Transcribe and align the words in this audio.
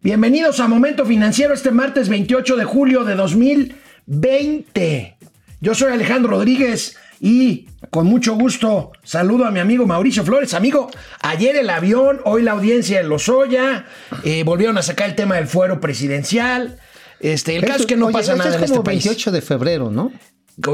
Bienvenidos 0.00 0.60
a 0.60 0.68
Momento 0.68 1.04
Financiero 1.04 1.52
este 1.52 1.72
martes 1.72 2.08
28 2.08 2.54
de 2.54 2.64
julio 2.64 3.02
de 3.02 3.16
2020. 3.16 5.16
Yo 5.60 5.74
soy 5.74 5.90
Alejandro 5.90 6.30
Rodríguez 6.30 6.96
y 7.20 7.66
con 7.90 8.06
mucho 8.06 8.36
gusto 8.36 8.92
saludo 9.02 9.44
a 9.44 9.50
mi 9.50 9.58
amigo 9.58 9.86
Mauricio 9.86 10.22
Flores. 10.22 10.54
Amigo, 10.54 10.88
ayer 11.20 11.56
el 11.56 11.68
avión, 11.68 12.20
hoy 12.24 12.42
la 12.42 12.52
audiencia 12.52 13.00
en 13.00 13.08
Lozoya, 13.08 13.86
eh, 14.22 14.44
volvieron 14.44 14.78
a 14.78 14.82
sacar 14.82 15.10
el 15.10 15.16
tema 15.16 15.34
del 15.34 15.48
fuero 15.48 15.80
presidencial. 15.80 16.78
Este, 17.18 17.56
el 17.56 17.64
caso 17.64 17.80
es 17.80 17.86
que 17.86 17.96
no 17.96 18.10
pasa 18.10 18.36
nada 18.36 18.50
es 18.50 18.56
en 18.56 18.62
este 18.62 18.74
como 18.74 18.84
país. 18.84 19.04
28 19.04 19.32
de 19.32 19.42
febrero, 19.42 19.90
¿no? 19.90 20.12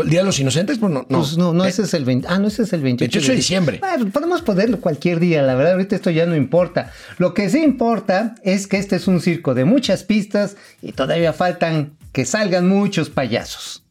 ¿El 0.02 0.08
Día 0.08 0.20
de 0.20 0.26
los 0.26 0.38
Inocentes? 0.40 0.78
Pues 0.78 0.92
no, 0.92 1.06
no. 1.08 1.18
Pues 1.18 1.36
no, 1.36 1.52
no, 1.52 1.64
Eh, 1.64 1.68
ese 1.68 1.82
es 1.82 1.92
el 1.94 2.04
20. 2.04 2.26
Ah, 2.28 2.38
no, 2.38 2.48
ese 2.48 2.62
es 2.62 2.72
el 2.72 2.80
28, 2.80 3.10
28 3.12 3.32
de 3.32 3.36
diciembre. 3.36 3.78
Bueno, 3.80 4.10
podemos 4.10 4.40
ponerlo 4.42 4.80
cualquier 4.80 5.20
día, 5.20 5.42
la 5.42 5.54
verdad, 5.54 5.72
ahorita 5.72 5.94
esto 5.96 6.10
ya 6.10 6.26
no 6.26 6.34
importa. 6.34 6.90
Lo 7.18 7.34
que 7.34 7.50
sí 7.50 7.62
importa 7.62 8.34
es 8.42 8.66
que 8.66 8.78
este 8.78 8.96
es 8.96 9.06
un 9.06 9.20
circo 9.20 9.54
de 9.54 9.64
muchas 9.64 10.02
pistas 10.02 10.56
y 10.80 10.92
todavía 10.92 11.32
faltan 11.32 11.96
que 12.12 12.24
salgan 12.24 12.68
muchos 12.68 13.10
payasos. 13.10 13.83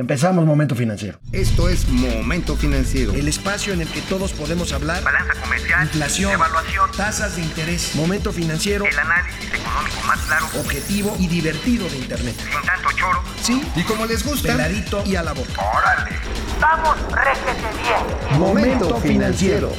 Empezamos 0.00 0.46
Momento 0.46 0.74
Financiero. 0.74 1.18
Esto 1.30 1.68
es 1.68 1.86
Momento 1.86 2.56
Financiero. 2.56 3.12
El 3.12 3.28
espacio 3.28 3.74
en 3.74 3.82
el 3.82 3.88
que 3.88 4.00
todos 4.00 4.32
podemos 4.32 4.72
hablar. 4.72 5.02
Balanza 5.04 5.34
comercial, 5.34 5.82
Inflación, 5.82 6.32
evaluación, 6.32 6.90
tasas 6.96 7.36
de 7.36 7.42
interés, 7.42 7.94
momento 7.96 8.32
financiero, 8.32 8.86
el 8.86 8.98
análisis 8.98 9.44
económico 9.52 10.00
más 10.06 10.18
claro, 10.20 10.46
objetivo 10.58 11.14
y 11.18 11.26
divertido 11.26 11.86
de 11.90 11.98
Internet. 11.98 12.34
sin 12.34 12.66
tanto 12.66 12.88
choro. 12.96 13.22
Sí, 13.42 13.62
Y 13.76 13.82
como 13.82 14.06
les 14.06 14.24
gusta, 14.24 14.48
peladito 14.48 15.02
y 15.04 15.16
a 15.16 15.22
la 15.22 15.34
boca. 15.34 15.52
¡Órale! 15.60 16.16
¡Vamos, 16.58 16.96
réjete 17.12 17.68
bien! 17.82 18.40
Momento 18.40 18.96
financiero. 19.00 19.70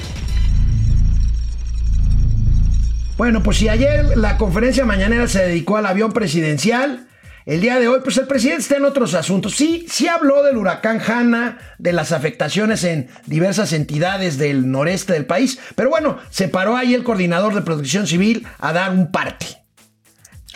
Bueno, 3.18 3.42
pues 3.42 3.58
si 3.58 3.70
ayer 3.70 4.16
la 4.16 4.38
conferencia 4.38 4.86
mañanera 4.86 5.28
se 5.28 5.40
dedicó 5.48 5.78
al 5.78 5.88
avión 5.88 6.12
presidencial, 6.12 7.08
el 7.46 7.62
día 7.62 7.80
de 7.80 7.88
hoy, 7.88 8.00
pues 8.04 8.18
el 8.18 8.28
presidente 8.28 8.62
está 8.62 8.78
en 8.78 8.86
otros 8.86 9.14
asuntos. 9.14 9.54
Sí, 9.56 9.86
sí 9.90 10.08
habló 10.08 10.44
del 10.44 10.58
huracán 10.58 11.02
Hanna, 11.06 11.58
de 11.78 11.94
las 11.94 12.12
afectaciones 12.12 12.84
en 12.84 13.08
diversas 13.26 13.74
entidades 13.74 14.38
del 14.38 14.70
noreste 14.72 15.14
del 15.14 15.26
país, 15.26 15.60
pero 15.76 15.90
bueno, 15.90 16.18
se 16.30 16.48
paró 16.48 16.78
ahí 16.78 16.94
el 16.94 17.04
coordinador 17.04 17.54
de 17.56 17.62
protección 17.62 18.08
civil 18.08 18.46
a 18.60 18.74
dar 18.74 18.92
un 18.92 19.12
parte. 19.12 19.48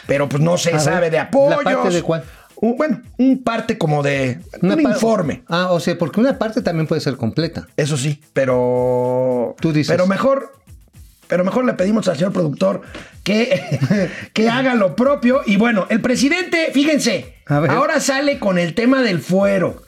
Pero 0.07 0.29
pues 0.29 0.41
no 0.43 0.57
se 0.57 0.73
A 0.73 0.79
sabe 0.79 1.01
ver, 1.01 1.11
de 1.11 1.19
apoyos. 1.19 1.63
¿la 1.63 1.71
parte 1.81 1.89
de 1.95 2.01
cuál? 2.03 2.23
Un- 2.57 2.77
bueno, 2.77 3.01
un 3.17 3.43
parte 3.43 3.77
como 3.77 4.01
de 4.03 4.39
un 4.61 4.71
Una 4.71 4.81
informe. 4.81 5.43
Ah, 5.47 5.71
o 5.71 5.79
sea, 5.79 5.97
porque 5.97 6.19
una 6.19 6.37
parte 6.37 6.61
también 6.61 6.87
puede 6.87 7.01
ser 7.01 7.17
completa. 7.17 7.67
Eso 7.75 7.97
sí, 7.97 8.21
pero. 8.33 9.55
Tú 9.59 9.73
dices. 9.73 9.91
Pero 9.91 10.07
mejor. 10.07 10.53
Pero 11.27 11.43
mejor 11.43 11.65
le 11.65 11.73
pedimos 11.73 12.07
al 12.07 12.15
señor 12.17 12.31
productor 12.33 12.81
que, 13.23 14.09
que 14.33 14.49
haga 14.49 14.75
lo 14.75 14.95
propio. 14.95 15.41
Y 15.45 15.57
bueno, 15.57 15.87
el 15.89 16.01
presidente, 16.01 16.69
fíjense, 16.73 17.35
ahora 17.47 17.99
sale 17.99 18.39
con 18.39 18.57
el 18.57 18.73
tema 18.75 19.01
del 19.01 19.19
fuero. 19.19 19.81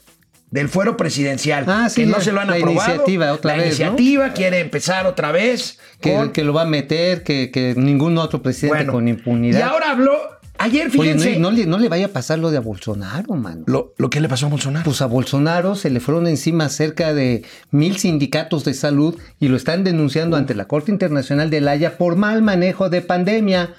Del 0.50 0.70
fuero 0.70 0.96
presidencial. 0.96 1.66
Ah, 1.68 1.90
sí, 1.90 2.02
que 2.04 2.08
no 2.08 2.22
se 2.22 2.32
lo 2.32 2.40
han 2.40 2.48
la 2.48 2.56
aprobado. 2.56 2.90
iniciativa 2.90 3.34
otra 3.34 3.52
la 3.58 3.64
vez, 3.64 3.80
¿no? 3.80 3.86
iniciativa 3.88 4.30
quiere 4.34 4.60
empezar 4.62 5.06
otra 5.06 5.34
vez. 5.34 5.78
Que, 6.00 6.14
con- 6.16 6.32
que 6.32 6.46
lo 6.46 6.54
va 6.54 6.62
a 6.62 6.66
meter, 6.66 7.24
que, 7.24 7.52
que 7.52 7.74
ningún 7.76 8.18
otro 8.18 8.42
presidente 8.42 8.78
bueno, 8.78 8.94
con 8.94 9.08
impunidad. 9.10 9.60
Y 9.60 9.62
ahora 9.62 9.92
habló. 9.92 10.37
Ayer, 10.60 10.88
Oye, 10.88 10.92
fíjense. 11.14 11.34
no, 11.40 11.52
no 11.52 11.58
le, 11.58 11.66
no 11.66 11.78
le 11.78 11.90
vaya 11.90 12.08
a 12.08 12.10
pasar 12.10 12.40
lo 12.40 12.50
de 12.52 12.58
a 12.58 12.62
Bolsonaro, 12.62 13.34
mano. 13.36 13.64
lo, 13.68 13.94
lo 13.98 14.10
que 14.10 14.20
le 14.20 14.28
pasó 14.30 14.48
a 14.48 14.50
Bolsonaro. 14.50 14.84
Pues 14.86 15.02
a 15.02 15.06
Bolsonaro 15.06 15.76
se 15.76 15.90
le 15.90 16.00
fueron 16.00 16.28
encima 16.28 16.70
cerca 16.70 17.14
de 17.14 17.44
mil 17.72 17.98
sindicatos 17.98 18.64
de 18.66 18.74
salud 18.74 19.16
y 19.40 19.48
lo 19.50 19.56
están 19.58 19.84
denunciando 19.84 20.36
ante 20.38 20.56
la 20.56 20.66
Corte 20.66 20.92
Internacional 20.92 21.50
de 21.50 21.62
La 21.62 21.72
Haya 21.72 21.98
por 21.98 22.16
mal 22.16 22.42
manejo 22.42 22.90
de 22.90 23.02
pandemia. 23.02 23.74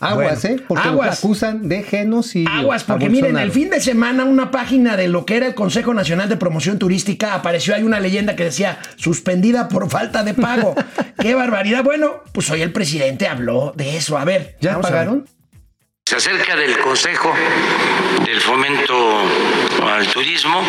Aguas, 0.00 0.42
Bueno, 0.42 0.56
¿eh? 0.56 0.64
Porque 0.66 0.84
lo 0.86 0.90
aguas. 0.94 1.18
acusan 1.20 1.68
de 1.68 1.84
genocidio. 1.84 2.50
Aguas, 2.52 2.82
a 2.82 2.86
porque 2.86 3.08
miren, 3.08 3.38
el 3.38 3.52
fin 3.52 3.70
de 3.70 3.80
semana 3.80 4.24
una 4.24 4.50
página 4.50 4.96
de 4.96 5.06
lo 5.06 5.24
que 5.24 5.36
era 5.36 5.46
el 5.46 5.54
Consejo 5.54 5.94
Nacional 5.94 6.28
de 6.28 6.36
Promoción 6.36 6.76
Turística 6.80 7.34
apareció 7.34 7.72
hay 7.76 7.84
una 7.84 8.00
leyenda 8.00 8.34
que 8.34 8.42
decía 8.42 8.78
suspendida 8.96 9.68
por 9.68 9.88
falta 9.88 10.24
de 10.24 10.34
pago. 10.34 10.74
¡Qué 11.20 11.36
barbaridad! 11.36 11.84
Bueno, 11.84 12.14
pues 12.32 12.50
hoy 12.50 12.62
el 12.62 12.72
presidente 12.72 13.28
habló 13.28 13.74
de 13.76 13.96
eso. 13.96 14.18
A 14.18 14.24
ver. 14.24 14.56
¿Ya 14.60 14.74
a 14.74 14.90
ver. 14.90 15.22
Se 16.12 16.18
acerca 16.18 16.56
del 16.56 16.76
Consejo 16.76 17.34
del 18.26 18.38
Fomento 18.42 19.22
al 19.82 20.06
Turismo, 20.08 20.62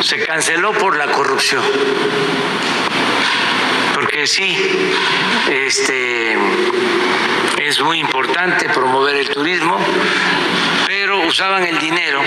se 0.00 0.24
canceló 0.24 0.72
por 0.72 0.96
la 0.96 1.12
corrupción. 1.12 1.62
Porque 3.92 4.26
sí, 4.26 4.56
este, 5.50 6.38
es 7.58 7.78
muy 7.82 7.98
importante 7.98 8.70
promover 8.70 9.16
el 9.16 9.28
turismo, 9.28 9.78
pero 10.86 11.26
usaban 11.26 11.64
el 11.64 11.78
dinero 11.78 12.22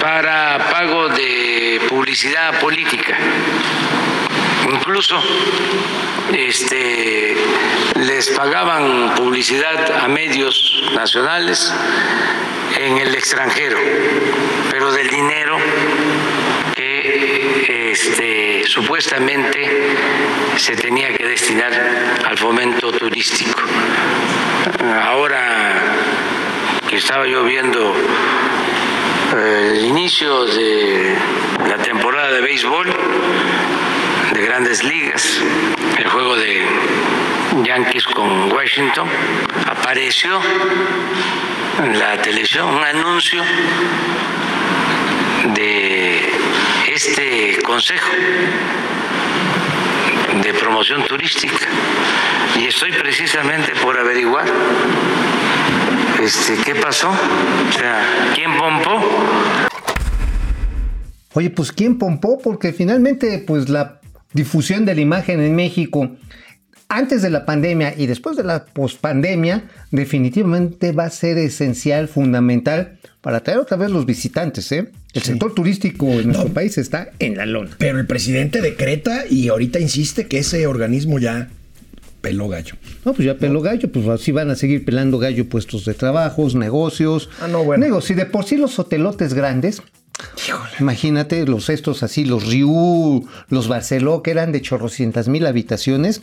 para 0.00 0.70
pago 0.70 1.10
de 1.10 1.82
publicidad 1.86 2.58
política. 2.60 3.14
Incluso 4.72 5.22
este, 6.32 7.36
les 8.00 8.28
pagaban 8.30 9.14
publicidad 9.14 9.90
a 10.02 10.08
medios 10.08 10.82
nacionales 10.94 11.72
en 12.78 12.98
el 12.98 13.14
extranjero, 13.14 13.78
pero 14.70 14.92
del 14.92 15.08
dinero 15.08 15.56
que 16.74 17.92
este, 17.92 18.64
supuestamente 18.66 19.94
se 20.56 20.76
tenía 20.76 21.12
que 21.16 21.26
destinar 21.26 21.72
al 22.24 22.36
fomento 22.36 22.92
turístico. 22.92 23.60
Ahora 25.02 25.82
que 26.88 26.96
estaba 26.96 27.26
yo 27.26 27.44
viendo 27.44 27.94
eh, 29.36 29.72
el 29.76 29.84
inicio 29.84 30.44
de 30.44 31.16
la 31.68 31.78
temporada 31.78 32.32
de 32.32 32.40
béisbol, 32.40 32.94
de 34.32 34.42
grandes 34.42 34.82
ligas, 34.84 35.40
el 35.98 36.08
juego 36.08 36.36
de 36.36 36.64
Yankees 37.64 38.04
con 38.06 38.52
Washington, 38.52 39.08
apareció 39.66 40.40
en 41.84 41.98
la 41.98 42.20
televisión 42.20 42.68
un 42.68 42.82
anuncio 42.82 43.42
de 45.54 46.32
este 46.88 47.58
consejo 47.62 48.10
de 50.42 50.54
promoción 50.54 51.04
turística. 51.06 51.66
Y 52.58 52.66
estoy 52.66 52.92
precisamente 52.92 53.72
por 53.82 53.98
averiguar 53.98 54.46
este, 56.22 56.56
qué 56.64 56.74
pasó, 56.74 57.10
o 57.10 57.72
sea, 57.72 58.32
quién 58.34 58.56
pompó 58.56 59.66
Oye, 61.36 61.50
pues 61.50 61.70
¿quién 61.70 61.98
pompó? 61.98 62.38
Porque 62.38 62.72
finalmente, 62.72 63.44
pues 63.46 63.68
la 63.68 64.00
difusión 64.36 64.84
de 64.84 64.94
la 64.94 65.00
imagen 65.00 65.40
en 65.40 65.56
México 65.56 66.16
antes 66.88 67.22
de 67.22 67.30
la 67.30 67.44
pandemia 67.44 67.94
y 67.96 68.06
después 68.06 68.36
de 68.36 68.44
la 68.44 68.64
pospandemia 68.66 69.64
definitivamente 69.90 70.92
va 70.92 71.04
a 71.04 71.10
ser 71.10 71.38
esencial, 71.38 72.06
fundamental 72.06 72.98
para 73.20 73.38
atraer 73.38 73.58
otra 73.58 73.76
vez 73.76 73.90
los 73.90 74.06
visitantes. 74.06 74.70
¿eh? 74.70 74.92
El 75.12 75.22
sector 75.22 75.52
turístico 75.54 76.06
en 76.06 76.28
nuestro 76.28 76.50
país 76.50 76.78
está 76.78 77.10
en 77.18 77.36
la 77.36 77.46
lona. 77.46 77.70
Pero 77.78 77.98
el 77.98 78.06
presidente 78.06 78.60
decreta 78.60 79.24
y 79.28 79.48
ahorita 79.48 79.80
insiste 79.80 80.26
que 80.26 80.38
ese 80.38 80.66
organismo 80.66 81.18
ya 81.18 81.48
peló 82.20 82.48
gallo. 82.48 82.74
No, 83.04 83.14
pues 83.14 83.26
ya 83.26 83.36
peló 83.36 83.62
gallo, 83.62 83.90
pues 83.90 84.06
así 84.08 84.30
van 84.32 84.50
a 84.50 84.56
seguir 84.56 84.84
pelando 84.84 85.18
gallo 85.18 85.48
puestos 85.48 85.84
de 85.84 85.94
trabajos, 85.94 86.54
negocios. 86.54 87.28
Ah, 87.40 87.48
no, 87.48 87.64
bueno. 87.64 87.84
Digo, 87.84 88.00
si 88.00 88.14
de 88.14 88.26
por 88.26 88.44
sí 88.44 88.56
los 88.56 88.78
hotelotes 88.78 89.34
grandes, 89.34 89.82
imagínate 90.80 91.46
los 91.46 91.68
estos 91.68 92.02
así, 92.02 92.24
los 92.24 92.46
Riu, 92.46 93.28
los 93.48 93.68
Barceló, 93.68 94.22
que 94.22 94.30
eran 94.30 94.52
de 94.52 94.62
chorrocientas 94.62 95.28
mil 95.28 95.46
habitaciones 95.46 96.22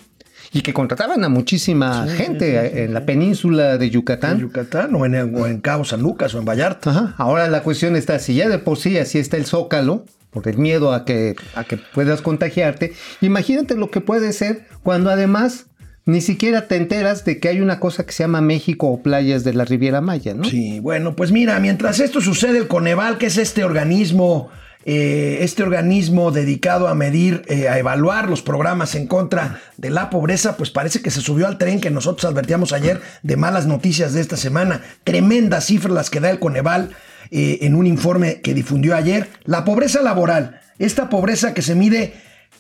y 0.51 0.61
que 0.61 0.73
contrataban 0.73 1.23
a 1.23 1.29
muchísima 1.29 2.07
gente 2.07 2.83
en 2.83 2.93
la 2.93 3.05
península 3.05 3.77
de 3.77 3.85
En 3.85 3.91
Yucatán. 3.91 4.39
Yucatán 4.39 4.93
o 4.95 5.05
en, 5.05 5.35
o 5.35 5.47
en 5.47 5.59
Cabo 5.61 5.83
San 5.83 6.01
Lucas 6.01 6.33
o 6.35 6.39
en 6.39 6.45
Vallarta. 6.45 6.91
Ajá. 6.91 7.15
Ahora 7.17 7.47
la 7.47 7.63
cuestión 7.63 7.95
está, 7.95 8.19
si 8.19 8.35
ya 8.35 8.47
de 8.49 8.59
por 8.59 8.77
sí 8.77 8.97
así 8.97 9.17
está 9.17 9.37
el 9.37 9.45
zócalo, 9.45 10.05
por 10.29 10.47
el 10.47 10.57
miedo 10.57 10.93
a 10.93 11.05
que, 11.05 11.35
a 11.55 11.63
que 11.63 11.77
puedas 11.77 12.21
contagiarte, 12.21 12.93
imagínate 13.21 13.75
lo 13.75 13.89
que 13.89 14.01
puede 14.01 14.33
ser 14.33 14.67
cuando 14.81 15.09
además 15.09 15.67
ni 16.05 16.21
siquiera 16.21 16.67
te 16.67 16.75
enteras 16.75 17.23
de 17.23 17.39
que 17.39 17.47
hay 17.47 17.61
una 17.61 17.79
cosa 17.79 18.05
que 18.05 18.11
se 18.11 18.23
llama 18.23 18.41
México 18.41 18.87
o 18.87 19.01
playas 19.01 19.43
de 19.43 19.53
la 19.53 19.63
Riviera 19.63 20.01
Maya, 20.01 20.33
¿no? 20.33 20.43
Sí, 20.43 20.79
bueno, 20.79 21.15
pues 21.15 21.31
mira, 21.31 21.59
mientras 21.59 21.99
esto 21.99 22.19
sucede, 22.19 22.57
el 22.57 22.67
Coneval, 22.67 23.17
que 23.17 23.27
es 23.27 23.37
este 23.37 23.63
organismo, 23.63 24.49
eh, 24.83 25.37
este 25.41 25.63
organismo 25.63 26.31
dedicado 26.31 26.89
a 26.89 26.95
medir, 26.95 27.43
eh, 27.47 27.69
a 27.69 27.79
evaluar 27.79 28.29
los 28.29 28.41
programas 28.41 28.95
en 28.95 29.07
contra 29.07 29.61
de 29.77 29.91
la 29.91 30.09
pobreza, 30.09 30.57
pues 30.57 30.71
parece 30.71 31.01
que 31.01 31.09
se 31.09 31.21
subió 31.21 31.47
al 31.47 31.57
tren 31.57 31.79
que 31.79 31.89
nosotros 31.89 32.29
advertíamos 32.29 32.73
ayer 32.73 32.99
de 33.21 33.37
malas 33.37 33.65
noticias 33.65 34.13
de 34.13 34.19
esta 34.19 34.35
semana. 34.35 34.81
Tremendas 35.05 35.65
cifras 35.65 35.93
las 35.93 36.09
que 36.09 36.19
da 36.19 36.29
el 36.29 36.39
Coneval 36.39 36.89
eh, 37.31 37.59
en 37.61 37.75
un 37.75 37.87
informe 37.87 38.41
que 38.41 38.53
difundió 38.53 38.93
ayer. 38.93 39.29
La 39.45 39.63
pobreza 39.63 40.01
laboral, 40.01 40.59
esta 40.79 41.07
pobreza 41.09 41.53
que 41.53 41.61
se 41.61 41.75
mide 41.75 42.13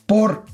por 0.05 0.45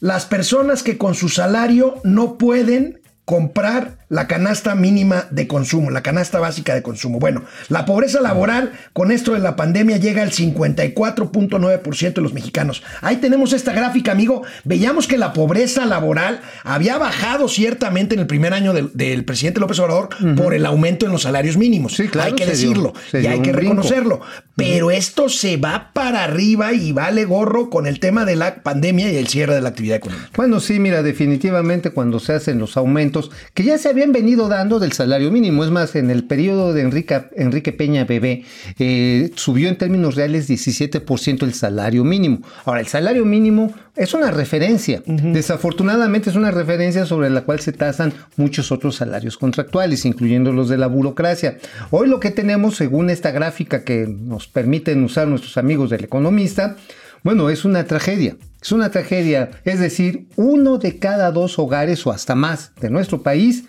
las 0.00 0.26
personas 0.26 0.82
que 0.82 0.98
con 0.98 1.14
su 1.14 1.28
salario 1.28 2.00
no 2.04 2.38
pueden 2.38 3.00
comprar 3.24 4.05
la 4.08 4.26
canasta 4.28 4.74
mínima 4.74 5.26
de 5.30 5.46
consumo, 5.48 5.90
la 5.90 6.02
canasta 6.02 6.38
básica 6.38 6.74
de 6.74 6.82
consumo. 6.82 7.18
Bueno, 7.18 7.42
la 7.68 7.84
pobreza 7.84 8.20
laboral 8.20 8.72
con 8.92 9.10
esto 9.10 9.32
de 9.32 9.40
la 9.40 9.56
pandemia 9.56 9.96
llega 9.96 10.22
al 10.22 10.30
54.9% 10.30 12.12
de 12.14 12.20
los 12.22 12.32
mexicanos. 12.32 12.82
Ahí 13.02 13.16
tenemos 13.16 13.52
esta 13.52 13.72
gráfica, 13.72 14.12
amigo. 14.12 14.42
Veíamos 14.64 15.06
que 15.06 15.18
la 15.18 15.32
pobreza 15.32 15.86
laboral 15.86 16.40
había 16.64 16.98
bajado 16.98 17.48
ciertamente 17.48 18.14
en 18.14 18.20
el 18.20 18.26
primer 18.26 18.52
año 18.54 18.72
del, 18.72 18.90
del 18.94 19.24
presidente 19.24 19.60
López 19.60 19.78
Obrador 19.80 20.08
por 20.36 20.54
el 20.54 20.66
aumento 20.66 21.06
en 21.06 21.12
los 21.12 21.22
salarios 21.22 21.56
mínimos. 21.56 21.94
Sí, 21.96 22.08
claro, 22.08 22.28
hay 22.28 22.34
que 22.34 22.44
dio- 22.44 22.52
decirlo 22.52 22.92
y 23.12 23.26
hay 23.26 23.40
que 23.40 23.52
brinco. 23.52 23.74
reconocerlo. 23.82 24.20
Pero 24.56 24.90
esto 24.90 25.28
se 25.28 25.56
va 25.58 25.90
para 25.92 26.24
arriba 26.24 26.72
y 26.72 26.92
vale 26.92 27.24
gorro 27.24 27.68
con 27.70 27.86
el 27.86 28.00
tema 28.00 28.24
de 28.24 28.36
la 28.36 28.62
pandemia 28.62 29.10
y 29.12 29.16
el 29.16 29.26
cierre 29.28 29.54
de 29.54 29.60
la 29.60 29.68
actividad 29.70 29.96
económica. 29.96 30.30
Bueno, 30.36 30.60
sí, 30.60 30.78
mira, 30.78 31.02
definitivamente 31.02 31.90
cuando 31.90 32.20
se 32.20 32.32
hacen 32.32 32.58
los 32.58 32.76
aumentos 32.76 33.30
que 33.52 33.64
ya 33.64 33.76
se 33.78 33.92
habían 33.96 34.12
venido 34.12 34.48
dando 34.48 34.78
del 34.78 34.92
salario 34.92 35.30
mínimo, 35.30 35.64
es 35.64 35.70
más, 35.70 35.96
en 35.96 36.10
el 36.10 36.24
periodo 36.24 36.74
de 36.74 36.82
Enrique, 36.82 37.22
Enrique 37.34 37.72
Peña 37.72 38.04
Bebé, 38.04 38.44
eh, 38.78 39.30
subió 39.36 39.70
en 39.70 39.78
términos 39.78 40.16
reales 40.16 40.50
17% 40.50 41.44
el 41.44 41.54
salario 41.54 42.04
mínimo. 42.04 42.40
Ahora, 42.66 42.80
el 42.80 42.88
salario 42.88 43.24
mínimo 43.24 43.72
es 43.96 44.12
una 44.12 44.30
referencia. 44.30 45.02
Desafortunadamente 45.06 46.28
es 46.28 46.36
una 46.36 46.50
referencia 46.50 47.06
sobre 47.06 47.30
la 47.30 47.40
cual 47.40 47.60
se 47.60 47.72
tasan 47.72 48.12
muchos 48.36 48.70
otros 48.70 48.96
salarios 48.96 49.38
contractuales, 49.38 50.04
incluyendo 50.04 50.52
los 50.52 50.68
de 50.68 50.76
la 50.76 50.88
burocracia. 50.88 51.56
Hoy 51.90 52.06
lo 52.06 52.20
que 52.20 52.30
tenemos, 52.30 52.76
según 52.76 53.08
esta 53.08 53.30
gráfica 53.30 53.82
que 53.82 54.06
nos 54.06 54.46
permiten 54.46 55.02
usar 55.04 55.26
nuestros 55.26 55.56
amigos 55.56 55.88
del 55.88 56.04
economista, 56.04 56.76
bueno, 57.22 57.48
es 57.48 57.64
una 57.64 57.84
tragedia. 57.84 58.36
Es 58.60 58.72
una 58.72 58.90
tragedia. 58.90 59.50
Es 59.64 59.80
decir, 59.80 60.26
uno 60.36 60.76
de 60.76 60.98
cada 60.98 61.32
dos 61.32 61.58
hogares 61.58 62.06
o 62.06 62.12
hasta 62.12 62.34
más 62.34 62.72
de 62.80 62.90
nuestro 62.90 63.22
país 63.22 63.64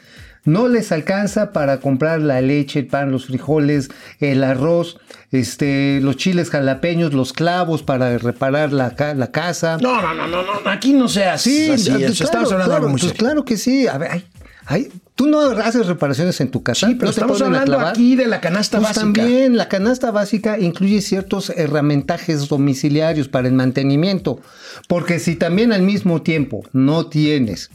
no 0.48 0.68
les 0.68 0.92
alcanza 0.92 1.52
para 1.54 1.80
comprar 1.80 2.22
la 2.22 2.42
leche, 2.42 2.80
el 2.80 2.88
pan, 2.88 3.12
los 3.12 3.26
frijoles, 3.28 3.90
el 4.20 4.44
arroz, 4.44 4.98
este, 5.32 6.00
los 6.02 6.18
chiles 6.18 6.50
jalapeños, 6.50 7.14
los 7.14 7.34
clavos 7.34 7.84
para 7.84 8.18
reparar 8.18 8.74
la, 8.74 8.96
ca- 8.96 9.14
la 9.14 9.30
casa. 9.32 9.78
No, 9.82 10.02
no, 10.02 10.14
no, 10.14 10.28
no, 10.28 10.42
no, 10.62 10.70
aquí 10.72 10.94
no 10.94 11.08
seas 11.08 11.42
Sí, 11.42 11.70
así. 11.70 11.90
claro, 11.92 12.06
estamos 12.08 12.52
hablando 12.52 12.74
de 12.74 12.80
claro, 12.80 12.90
muy 12.90 13.00
pues 13.02 13.14
claro 13.14 13.46
que 13.46 13.58
sí. 13.58 13.88
A 13.88 13.98
ver, 13.98 14.10
ay, 14.12 14.26
ay, 14.66 14.90
tú 15.16 15.28
no 15.28 15.42
haces 15.42 15.86
reparaciones 15.88 16.40
en 16.42 16.50
tu 16.50 16.64
casa. 16.64 16.88
Sí, 16.88 16.94
pero 16.96 17.06
¿No 17.08 17.10
estamos 17.12 17.42
hablando 17.42 17.80
aquí 17.80 18.16
de 18.16 18.28
la 18.28 18.40
canasta 18.40 18.78
Pues 18.78 18.90
básica. 18.96 19.02
también 19.22 19.58
la 19.58 19.68
canasta 19.68 20.12
básica 20.12 20.58
incluye 20.60 21.02
ciertos 21.02 21.50
herramientajes 21.50 22.48
domiciliarios 22.48 23.28
para 23.28 23.48
el 23.48 23.54
mantenimiento. 23.54 24.40
Porque 24.88 25.20
si 25.20 25.36
también 25.36 25.74
al 25.74 25.82
mismo 25.82 26.22
tiempo 26.22 26.64
no 26.72 27.08
tienes, 27.08 27.70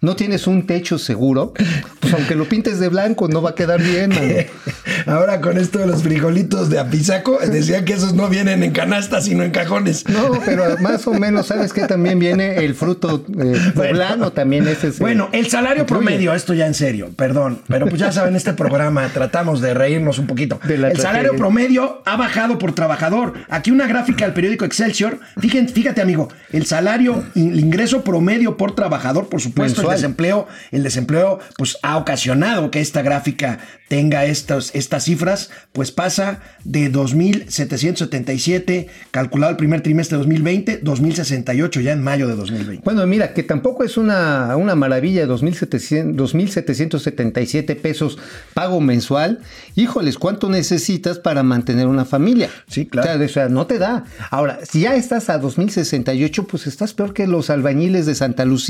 no 0.00 0.16
tienes 0.16 0.46
un 0.46 0.66
techo 0.66 0.98
seguro, 0.98 1.52
pues 2.00 2.12
aunque 2.14 2.34
lo 2.34 2.44
pintes 2.48 2.78
de 2.80 2.88
blanco 2.88 3.28
no 3.28 3.42
va 3.42 3.50
a 3.50 3.54
quedar 3.54 3.82
bien. 3.82 4.12
Ahora 5.06 5.40
con 5.40 5.58
esto 5.58 5.78
de 5.78 5.86
los 5.86 6.02
frijolitos 6.02 6.70
de 6.70 6.78
apizaco, 6.78 7.38
decían 7.38 7.84
que 7.84 7.92
esos 7.94 8.14
no 8.14 8.28
vienen 8.28 8.62
en 8.62 8.72
canastas, 8.72 9.24
sino 9.26 9.42
en 9.44 9.50
cajones. 9.50 10.08
No, 10.08 10.32
pero 10.44 10.76
más 10.80 11.06
o 11.06 11.14
menos, 11.14 11.46
¿sabes 11.46 11.72
que 11.72 11.86
También 11.86 12.18
viene 12.18 12.56
el 12.56 12.74
fruto 12.74 13.24
eh, 13.40 13.54
poblano, 13.74 14.32
también 14.32 14.66
ese 14.66 14.92
se- 14.92 15.00
Bueno, 15.00 15.28
el 15.32 15.46
salario 15.48 15.82
incluye. 15.84 16.04
promedio, 16.04 16.34
esto 16.34 16.52
ya 16.54 16.66
en 16.66 16.74
serio, 16.74 17.10
perdón, 17.16 17.60
pero 17.68 17.86
pues 17.86 18.00
ya 18.00 18.10
saben, 18.12 18.34
este 18.36 18.52
programa 18.54 19.08
tratamos 19.12 19.60
de 19.60 19.72
reírnos 19.74 20.18
un 20.18 20.26
poquito. 20.26 20.58
El 20.68 20.96
salario 21.00 21.36
promedio 21.36 22.02
ha 22.04 22.16
bajado 22.16 22.58
por 22.58 22.74
trabajador. 22.74 23.34
Aquí 23.48 23.70
una 23.70 23.86
gráfica 23.86 24.24
del 24.24 24.34
periódico 24.34 24.64
Excelsior. 24.64 25.18
Fíjense, 25.40 25.72
fíjate, 25.74 26.00
amigo, 26.00 26.28
el 26.52 26.66
salario, 26.66 27.22
el 27.34 27.58
ingreso 27.60 28.02
promedio 28.02 28.56
por 28.56 28.74
trabajador, 28.74 29.28
por 29.28 29.40
supuesto, 29.40 29.85
el 29.86 29.96
desempleo, 29.96 30.46
el 30.72 30.82
desempleo, 30.82 31.38
pues 31.56 31.78
ha 31.82 31.96
ocasionado 31.96 32.70
que 32.70 32.80
esta 32.80 33.02
gráfica 33.02 33.58
tenga 33.88 34.24
estos, 34.24 34.74
estas 34.74 35.04
cifras, 35.04 35.50
pues 35.72 35.92
pasa 35.92 36.40
de 36.64 36.92
2.777 36.92 38.88
calculado 39.12 39.52
el 39.52 39.56
primer 39.56 39.80
trimestre 39.80 40.16
de 40.16 40.24
2020, 40.24 40.82
2.068 40.82 41.80
ya 41.82 41.92
en 41.92 42.02
mayo 42.02 42.26
de 42.26 42.34
2020. 42.34 42.82
Bueno, 42.84 43.06
mira, 43.06 43.32
que 43.32 43.44
tampoco 43.44 43.84
es 43.84 43.96
una, 43.96 44.56
una 44.56 44.74
maravilla, 44.74 45.26
2.700 45.26 46.16
2.777 46.16 47.76
pesos 47.76 48.18
pago 48.54 48.80
mensual. 48.80 49.40
Híjoles, 49.74 50.18
¿cuánto 50.18 50.48
necesitas 50.48 51.18
para 51.18 51.42
mantener 51.42 51.86
una 51.86 52.04
familia? 52.04 52.50
Sí, 52.68 52.86
claro. 52.86 53.08
O 53.08 53.16
sea, 53.16 53.26
o 53.26 53.28
sea, 53.28 53.48
no 53.48 53.66
te 53.66 53.78
da. 53.78 54.04
Ahora, 54.30 54.60
si 54.68 54.80
ya 54.80 54.96
estás 54.96 55.28
a 55.30 55.40
2.068, 55.40 56.46
pues 56.46 56.66
estás 56.66 56.94
peor 56.94 57.12
que 57.14 57.26
los 57.26 57.50
albañiles 57.50 58.06
de 58.06 58.14
Santa 58.14 58.44
Lucía, 58.44 58.66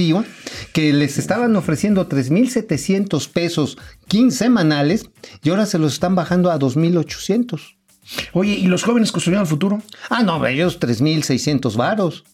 que 0.72 0.92
les 0.92 1.05
estaban 1.18 1.54
ofreciendo 1.56 2.08
3.700 2.08 3.28
pesos 3.30 3.78
quincenales 4.08 5.08
y 5.42 5.50
ahora 5.50 5.66
se 5.66 5.78
los 5.78 5.94
están 5.94 6.14
bajando 6.14 6.50
a 6.50 6.58
2.800. 6.58 7.60
Oye, 8.32 8.52
¿y 8.54 8.66
los 8.66 8.82
jóvenes 8.84 9.10
construyeron 9.12 9.42
el 9.44 9.48
futuro? 9.48 9.82
Ah, 10.10 10.22
no, 10.22 10.44
ellos 10.46 10.78
3.600 10.80 11.76
varos. 11.76 12.24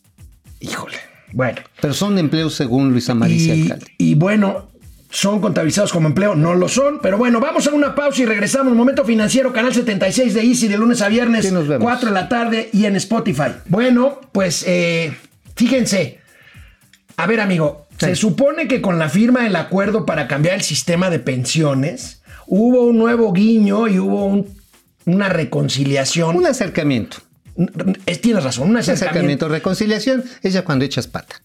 Híjole. 0.60 0.96
Bueno. 1.32 1.60
Pero 1.80 1.94
son 1.94 2.18
empleos 2.18 2.54
según 2.54 2.90
Luisa 2.92 3.14
Maricia, 3.14 3.54
Y, 3.54 3.62
alcalde. 3.62 3.86
y 3.96 4.14
bueno, 4.14 4.68
¿son 5.08 5.40
contabilizados 5.40 5.90
como 5.92 6.08
empleo? 6.08 6.34
No 6.34 6.54
lo 6.54 6.68
son, 6.68 6.98
pero 7.00 7.16
bueno, 7.16 7.40
vamos 7.40 7.66
a 7.66 7.72
una 7.72 7.94
pausa 7.94 8.20
y 8.22 8.26
regresamos. 8.26 8.74
Momento 8.74 9.02
financiero, 9.04 9.50
canal 9.52 9.72
76 9.72 10.34
de 10.34 10.42
Easy 10.42 10.68
de 10.68 10.76
lunes 10.76 11.00
a 11.00 11.08
viernes, 11.08 11.46
Sí, 11.46 11.50
nos 11.52 11.66
vemos. 11.66 11.84
4 11.84 12.08
de 12.10 12.14
la 12.14 12.28
tarde 12.28 12.68
y 12.72 12.84
en 12.84 12.96
Spotify. 12.96 13.52
Bueno, 13.66 14.20
pues 14.32 14.62
eh, 14.66 15.16
fíjense. 15.56 16.20
A 17.16 17.26
ver, 17.26 17.40
amigo, 17.40 17.81
Sí. 18.06 18.10
se 18.10 18.16
supone 18.16 18.68
que 18.68 18.80
con 18.80 18.98
la 18.98 19.08
firma 19.08 19.42
del 19.42 19.56
acuerdo 19.56 20.04
para 20.06 20.28
cambiar 20.28 20.54
el 20.56 20.62
sistema 20.62 21.10
de 21.10 21.18
pensiones, 21.18 22.22
hubo 22.46 22.84
un 22.84 22.98
nuevo 22.98 23.32
guiño 23.32 23.88
y 23.88 23.98
hubo 23.98 24.24
un- 24.26 24.46
una 25.04 25.28
reconciliación. 25.28 26.36
Un 26.36 26.46
acercamiento. 26.46 27.18
Es- 28.06 28.20
tienes 28.20 28.44
razón, 28.44 28.64
un 28.64 28.70
Un 28.70 28.76
acercamiento. 28.78 29.10
acercamiento, 29.10 29.48
reconciliación, 29.48 30.24
es 30.42 30.52
ya 30.52 30.64
cuando 30.64 30.84
echas 30.84 31.06
pata. 31.06 31.42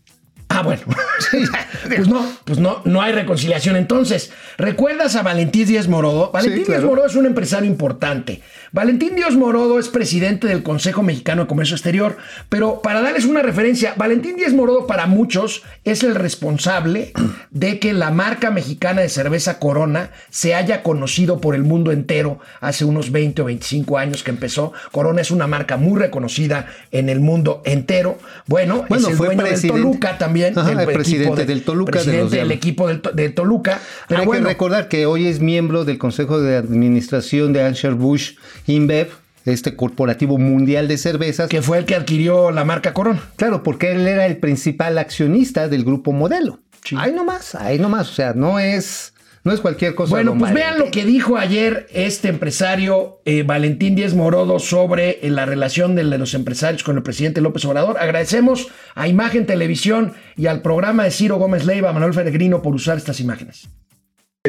Ah, 0.50 0.62
bueno. 0.62 0.82
pues 1.96 2.08
no, 2.08 2.26
pues 2.46 2.58
no, 2.60 2.82
no 2.86 3.02
hay 3.02 3.12
reconciliación. 3.12 3.76
Entonces, 3.76 4.32
¿recuerdas 4.58 5.16
a 5.18 5.22
Valentín 5.24 5.68
Díaz 5.68 5.88
Morodo? 5.90 6.32
Valentín 6.32 6.64
claro. 6.64 6.80
Díaz 6.82 6.90
Morodo 6.90 7.08
es 7.08 7.16
un 7.16 7.26
empresario 7.26 7.70
importante. 7.70 8.42
Valentín 8.72 9.16
Díaz 9.16 9.36
Morodo 9.36 9.80
es 9.80 9.88
presidente 9.88 10.48
del 10.48 10.62
Consejo 10.64 11.02
Mexicano 11.04 11.44
de 11.44 11.48
Comercio 11.48 11.76
Exterior, 11.76 12.18
pero 12.50 12.82
para 12.82 13.02
darles 13.02 13.26
una 13.26 13.42
referencia, 13.42 13.94
Valentín 13.96 14.36
Díaz 14.36 14.54
Morodo 14.54 14.88
para 14.88 15.08
muchos 15.08 15.64
es 15.86 16.04
el 16.04 16.16
responsable 16.16 17.14
de 17.50 17.80
que 17.80 17.94
la 17.94 18.12
marca 18.12 18.52
mexicana 18.52 19.02
de 19.02 19.10
cerveza 19.10 19.60
Corona 19.60 20.12
se 20.30 20.54
haya 20.54 20.84
conocido 20.84 21.40
por 21.40 21.56
el 21.56 21.64
mundo 21.64 21.92
entero 21.92 22.40
hace 22.60 22.84
unos 22.86 23.12
20 23.12 23.42
o 23.42 23.46
25 23.46 23.98
años 23.98 24.24
que 24.24 24.32
empezó. 24.32 24.74
Corona 24.92 25.22
es 25.22 25.32
una 25.32 25.48
marca 25.48 25.78
muy 25.78 25.98
reconocida 26.00 26.68
en 26.92 27.10
el 27.10 27.20
mundo 27.20 27.62
entero. 27.66 28.18
Bueno, 28.48 28.86
Bueno, 28.90 29.06
es 29.08 29.12
el 29.12 29.18
fue 29.18 29.28
dueño 29.28 29.44
del. 29.44 29.62
Toluca 29.68 30.18
también. 30.18 30.58
Ajá, 30.58 30.72
el 30.72 30.88
presidente 30.88 31.42
de- 31.42 31.46
del 31.46 31.64
Toluca, 31.64 31.92
de 31.92 31.98
los 31.98 32.06
Presidente 32.06 32.36
del 32.38 32.52
equipo 32.52 32.88
del 32.88 33.02
de 33.14 33.30
Toluca. 33.30 33.80
Pero 34.08 34.22
Hay 34.22 34.26
bueno, 34.28 34.44
que 34.48 34.54
recordar 34.54 34.88
que 34.90 35.06
hoy 35.06 35.28
es 35.28 35.40
miembro 35.40 35.86
del 35.86 35.98
Consejo 35.98 36.40
de 36.42 36.56
Administración 36.58 37.54
de 37.54 37.62
Anheuser-Busch 37.64 38.36
InBev, 38.68 39.10
este 39.46 39.76
corporativo 39.76 40.38
mundial 40.38 40.88
de 40.88 40.98
cervezas. 40.98 41.50
que 41.50 41.62
fue 41.62 41.80
el 41.80 41.86
que 41.86 41.96
adquirió 41.96 42.52
la 42.52 42.66
marca 42.66 42.94
Corona. 42.94 43.22
Claro, 43.38 43.64
porque 43.64 43.92
él 43.92 44.08
era 44.08 44.26
el 44.26 44.38
principal 44.38 44.98
accionista 44.98 45.68
del 45.68 45.84
grupo 45.84 46.12
Modelo. 46.12 46.60
Ahí 46.96 47.12
nomás, 47.12 47.56
ahí 47.56 47.80
nomás. 47.80 48.10
O 48.10 48.14
sea, 48.14 48.34
no 48.34 48.60
es, 48.60 49.14
no 49.44 49.52
es 49.52 49.60
cualquier 49.60 49.96
cosa. 49.96 50.12
Bueno, 50.12 50.38
pues 50.38 50.54
vean 50.54 50.80
lo 50.80 50.92
que 50.92 51.06
dijo 51.06 51.38
ayer 51.38 51.88
este 51.92 52.30
empresario 52.30 53.22
eh, 53.26 53.44
Valentín 53.44 53.96
Díez 53.96 54.14
Morodo 54.14 54.60
sobre 54.60 55.20
eh, 55.22 55.30
la 55.30 55.46
relación 55.46 55.96
de 55.96 56.04
los 56.04 56.34
empresarios 56.34 56.84
con 56.84 56.98
el 56.98 57.04
presidente 57.04 57.42
López 57.42 57.66
Obrador. 57.66 57.98
Agradecemos 58.00 58.68
a 58.96 59.08
Imagen 59.08 59.46
Televisión 59.46 60.14
y 60.36 60.48
al 60.48 60.62
programa 60.62 61.04
de 61.04 61.12
Ciro 61.12 61.38
Gómez 61.38 61.66
Leiva, 61.66 61.92
Manuel 61.92 62.14
Peregrino, 62.14 62.62
por 62.62 62.76
usar 62.76 62.98
estas 62.98 63.20
imágenes. 63.20 63.68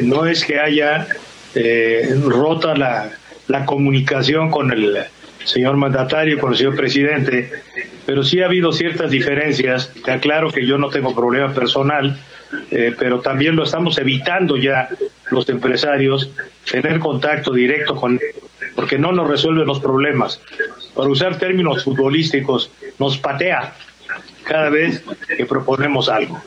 no 0.01 0.25
es 0.25 0.45
que 0.45 0.59
haya 0.59 1.07
eh, 1.55 2.15
rota 2.25 2.75
la, 2.75 3.11
la 3.49 3.65
comunicación 3.65 4.49
con 4.49 4.71
el 4.71 4.97
señor 5.43 5.75
mandatario 5.77 6.39
con 6.39 6.51
el 6.51 6.57
señor 6.57 6.75
presidente, 6.75 7.51
pero 8.05 8.23
sí 8.23 8.41
ha 8.41 8.45
habido 8.45 8.71
ciertas 8.71 9.11
diferencias. 9.11 9.91
Te 10.05 10.11
aclaro 10.11 10.51
que 10.51 10.65
yo 10.65 10.77
no 10.77 10.89
tengo 10.89 11.15
problema 11.15 11.53
personal, 11.53 12.17
eh, 12.71 12.93
pero 12.97 13.19
también 13.19 13.55
lo 13.55 13.63
estamos 13.63 13.97
evitando 13.97 14.55
ya 14.55 14.89
los 15.31 15.49
empresarios, 15.49 16.31
tener 16.69 16.99
contacto 16.99 17.53
directo 17.53 17.95
con 17.95 18.19
porque 18.75 18.97
no 18.97 19.11
nos 19.11 19.27
resuelven 19.27 19.65
los 19.65 19.79
problemas. 19.79 20.41
Para 20.95 21.09
usar 21.09 21.37
términos 21.37 21.83
futbolísticos, 21.83 22.71
nos 22.97 23.17
patea 23.17 23.73
cada 24.43 24.69
vez 24.69 25.03
que 25.35 25.45
proponemos 25.45 26.07
algo. 26.07 26.41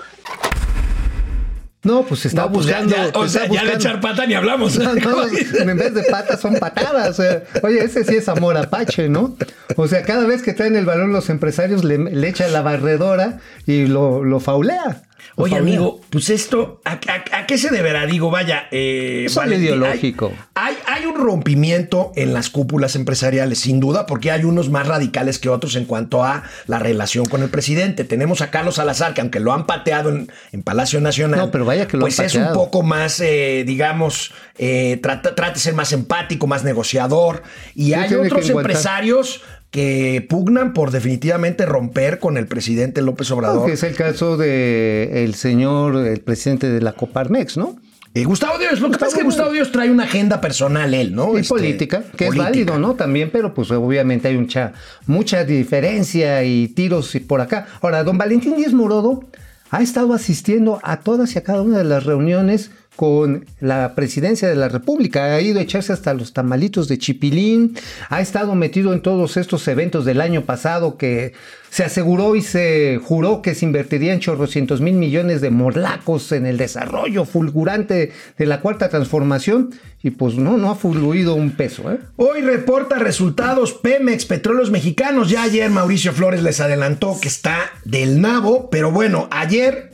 No, 1.85 2.05
pues 2.05 2.27
está 2.27 2.43
No, 2.43 2.53
pues 2.53 2.67
ya- 2.67 2.81
buscando. 2.81 3.11
ya, 3.13 3.19
o 3.19 3.25
está 3.25 3.41
sea, 3.41 3.49
ya 3.49 3.65
de 3.65 3.75
echar 3.75 4.01
pata 4.01 4.25
ni 4.27 4.35
hablamos. 4.35 4.79
No, 4.79 4.95
no, 4.95 5.25
en 5.71 5.77
vez 5.77 5.95
de 5.95 6.05
patas 6.05 6.41
son 6.41 6.55
patadas. 6.55 7.19
o 7.19 7.23
oye, 7.67 7.83
ese 7.85 8.05
sí 8.05 8.17
es 8.17 8.29
amor 8.29 8.57
apache, 8.57 9.09
¿no? 9.09 9.37
O 9.77 9.89
sea, 9.89 10.03
cada 10.03 10.25
vez 10.27 10.43
que 10.43 10.53
traen 10.53 10.77
el 10.77 10.85
balón 10.87 11.13
los 11.13 11.29
empresarios 11.29 11.83
le, 11.85 11.99
le 11.99 12.29
echa 12.29 12.47
la 12.49 12.63
barredora 12.63 13.39
y 13.67 13.87
lo, 13.87 14.23
lo 14.23 14.39
faulea. 14.39 15.03
Oye, 15.37 15.57
amigo, 15.57 16.01
pues 16.11 16.29
esto, 16.31 16.81
¿a, 16.85 16.93
a- 16.93 17.39
a 17.39 17.47
qué 17.47 17.57
se 17.57 17.71
deberá? 17.71 18.07
Digo, 18.07 18.31
vaya, 18.31 18.69
eh, 18.71 19.25
Es 19.27 19.37
algo 19.39 19.55
ideológico. 19.57 20.33
Hay, 20.55 20.75
hay, 20.87 21.01
hay 21.03 21.07
un 21.07 21.15
rompimiento 21.17 22.13
en 22.17 22.35
las 22.35 22.51
cúpulas 22.51 22.97
empresariales, 22.97 23.59
sin 23.61 23.81
duda, 23.81 24.05
porque 24.07 24.31
hay 24.31 24.45
unos 24.45 24.69
más 24.69 24.87
radicales 24.87 25.39
que 25.39 25.49
otros 25.49 25.75
en 25.77 25.87
cuanto 25.87 26.23
a 26.25 26.43
la 26.67 26.79
relación 26.79 27.25
con 27.27 27.43
el 27.43 27.49
presidente. 27.49 28.05
Tenemos 28.05 28.43
a 28.43 28.51
Carlos 28.51 28.75
Salazar, 28.77 29.15
que 29.15 29.21
aunque 29.23 29.41
lo 29.41 29.53
han 29.53 29.67
pateado 29.67 30.11
en, 30.11 30.31
en 30.53 30.63
Palacio 30.63 31.01
Nacional, 31.01 31.41
No, 31.41 31.51
pero 31.51 31.65
vaya 31.65 31.89
que 31.89 31.97
lo 31.97 32.03
pues 32.03 32.21
han 32.21 32.27
es 32.27 32.35
un 32.35 32.53
poco 32.53 32.83
más, 32.83 33.19
eh, 33.21 33.65
digamos, 33.67 34.33
eh, 34.59 34.99
trata, 35.03 35.35
trata 35.35 35.55
de 35.55 35.61
ser 35.61 35.75
más 35.75 35.93
empático, 35.93 36.47
más 36.47 36.63
negociador. 36.65 37.43
Y 37.75 37.87
Sí, 37.87 37.95
hay 37.95 38.15
otros 38.15 38.51
empresarios 38.51 39.41
que 39.73 40.25
pugnan 40.29 40.75
por 40.75 40.91
definitivamente 40.91 41.65
romper 41.65 42.19
con 42.19 42.37
el 42.37 42.47
presidente 42.47 43.01
López 43.01 43.31
Obrador. 43.31 43.67
Que 43.67 43.73
es 43.73 43.83
el 43.83 43.97
caso 43.97 44.37
de 44.37 45.25
el 45.25 45.35
señor, 45.35 45.97
el 45.97 46.21
presidente 46.21 46.69
de 46.69 46.83
la 46.83 46.93
Coparmex, 46.93 47.57
¿no? 47.57 47.77
Eh, 48.15 48.25
Gustavo 48.25 48.59
Díaz, 48.59 48.81
lo 48.81 48.91
que 48.91 48.99
pasa 48.99 49.13
es 49.13 49.15
que. 49.15 49.23
Gustavo 49.25 49.51
Díaz 49.51 49.73
trae 49.73 49.91
una 49.91 50.05
agenda 50.05 50.43
personal, 50.43 50.93
él, 50.93 51.15
¿no? 51.15 51.39
Y 51.39 51.41
Este, 51.41 51.49
política, 51.55 52.03
que 52.03 52.27
política. 52.27 52.29
es 52.29 52.37
válido, 52.39 52.79
¿no? 52.79 52.95
También, 52.95 53.31
pero 53.33 53.55
pues 53.55 53.71
obviamente 53.71 54.29
hay 54.29 54.37
mucha, 54.37 54.75
mucha 55.07 55.43
diferencia 55.45 56.45
y 56.45 56.69
tiros 56.69 57.15
y 57.15 57.21
por 57.21 57.41
acá. 57.41 57.67
Ahora, 57.81 58.05
don 58.05 58.19
Valentín 58.19 58.55
Díaz 58.57 58.75
Morodo 58.75 59.25
ha 59.71 59.81
estado 59.81 60.13
asistiendo 60.13 60.81
a 60.83 61.01
todas 61.01 61.35
y 61.35 61.39
a 61.39 61.43
cada 61.45 61.63
una 61.63 61.79
de 61.79 61.85
las 61.85 62.05
reuniones 62.05 62.71
con 62.97 63.47
la 63.61 63.95
presidencia 63.95 64.49
de 64.49 64.57
la 64.57 64.69
República. 64.69 65.35
Ha 65.35 65.41
ido 65.41 65.59
a 65.59 65.63
echarse 65.63 65.93
hasta 65.93 66.15
los 66.15 66.33
tamalitos 66.33 66.89
de 66.89 66.99
Chipilín. 66.99 67.77
Ha 68.11 68.21
estado 68.21 68.55
metido 68.55 68.93
en 68.93 69.01
todos 69.01 69.37
estos 69.37 69.67
eventos 69.69 70.05
del 70.05 70.21
año 70.21 70.43
pasado 70.43 70.97
que 70.97 71.33
se 71.71 71.85
aseguró 71.85 72.37
y 72.37 72.43
se 72.43 73.01
juró 73.03 73.41
que 73.41 73.55
se 73.55 73.65
invertirían 73.65 74.21
chorrocientos 74.21 74.83
mil 74.83 74.95
millones 74.95 75.41
de 75.41 75.51
morlacos 75.51 76.31
en 76.33 76.45
el 76.45 76.59
desarrollo 76.59 77.25
fulgurante 77.25 78.13
de 78.37 78.47
la 78.47 78.61
cuarta 78.61 78.91
transformación. 78.91 79.71
Y 80.03 80.11
pues 80.11 80.35
no, 80.35 80.59
no 80.59 80.71
ha 80.71 80.75
fluido 80.75 81.35
un 81.35 81.53
peso, 81.53 81.91
¿eh? 81.91 81.99
Hoy 82.17 82.43
reporta 82.43 82.99
resultados 82.99 83.73
Pemex, 83.73 84.27
Petróleos 84.27 84.71
Mexicanos. 84.71 85.31
Ya 85.31 85.45
ayer 85.45 85.71
Mauricio 85.71 86.13
Flores 86.13 86.43
les 86.43 86.61
adelantó 86.61 87.17
que 87.21 87.29
está 87.29 87.71
del 87.85 88.21
nabo, 88.21 88.69
pero 88.69 88.91
bueno, 88.91 89.29
ayer 89.31 89.92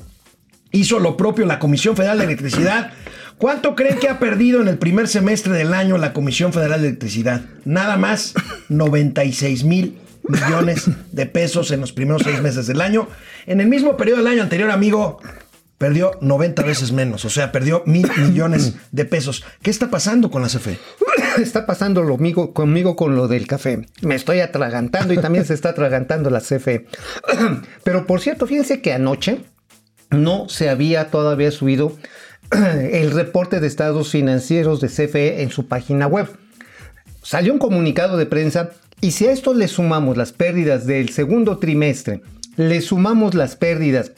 hizo 0.73 0.99
lo 0.99 1.17
propio 1.17 1.47
la 1.47 1.59
Comisión 1.59 1.97
Federal 1.97 2.19
de 2.19 2.25
Electricidad. 2.25 2.93
¿Cuánto 3.39 3.77
creen 3.77 3.99
que 3.99 4.09
ha 4.09 4.19
perdido 4.19 4.61
en 4.61 4.69
el 4.69 4.79
primer 4.79 5.07
semestre 5.09 5.53
del 5.55 5.73
año 5.73 5.97
la 5.97 6.13
Comisión 6.13 6.53
Federal 6.53 6.83
de 6.83 6.89
Electricidad? 6.89 7.43
Nada 7.65 7.97
más 7.97 8.35
96 8.69 9.65
mil 9.65 9.99
millones 10.29 10.87
de 11.13 11.27
pesos 11.27 11.71
en 11.71 11.81
los 11.81 11.93
primeros 11.93 12.23
seis 12.23 12.41
meses 12.43 12.67
del 12.67 12.81
año. 12.81 13.09
En 13.47 13.61
el 13.61 13.69
mismo 13.69 13.97
periodo 13.97 14.19
del 14.19 14.27
año 14.27 14.43
anterior, 14.43 14.71
amigo, 14.71 15.21
perdió 15.79 16.19
90 16.21 16.63
veces 16.65 16.93
menos. 16.93 17.25
O 17.25 17.31
sea, 17.31 17.53
perdió 17.53 17.83
mil 17.87 18.11
millones 18.19 18.75
de 18.93 19.05
pesos. 19.05 19.45
¿Qué 19.63 19.71
está 19.71 19.89
pasando 19.91 20.31
con 20.31 20.43
la? 20.43 20.49
CFE? 20.49 20.79
Está 21.39 21.67
pasando 21.67 22.03
lo 22.03 22.19
migo- 22.19 22.53
conmigo 22.53 22.97
con 22.97 23.15
lo 23.15 23.29
del 23.29 23.47
café. 23.47 23.87
Me 24.03 24.17
estoy 24.17 24.41
atragantando 24.41 25.15
y 25.15 25.19
también 25.19 25.45
se 25.45 25.55
está 25.55 25.69
atragantando 25.69 26.31
la 26.31 26.41
CFE. 26.41 26.87
Pero 27.85 28.07
por 28.09 28.21
cierto, 28.21 28.47
fíjense 28.49 28.81
que 28.83 28.93
anoche 28.93 29.43
no 30.11 30.49
se 30.49 30.69
había 30.69 31.11
todavía 31.11 31.51
subido 31.51 31.97
el 32.51 33.11
reporte 33.11 33.61
de 33.61 33.67
estados 33.67 34.11
financieros 34.11 34.81
de 34.81 34.89
CFE 34.89 35.43
en 35.43 35.51
su 35.51 35.67
página 35.67 36.07
web. 36.07 36.29
Salió 37.23 37.53
un 37.53 37.59
comunicado 37.59 38.17
de 38.17 38.27
prensa 38.27 38.71
y 39.01 39.13
si 39.13 39.27
a 39.27 39.33
esto 39.33 39.55
le 39.55 39.69
sumamos 39.69 40.17
las 40.17 40.33
pérdidas 40.33 40.85
del 40.87 41.11
segundo 41.11 41.59
trimestre, 41.59 42.23
le 42.57 42.81
sumamos 42.81 43.35
las 43.35 43.55
pérdidas 43.55 44.11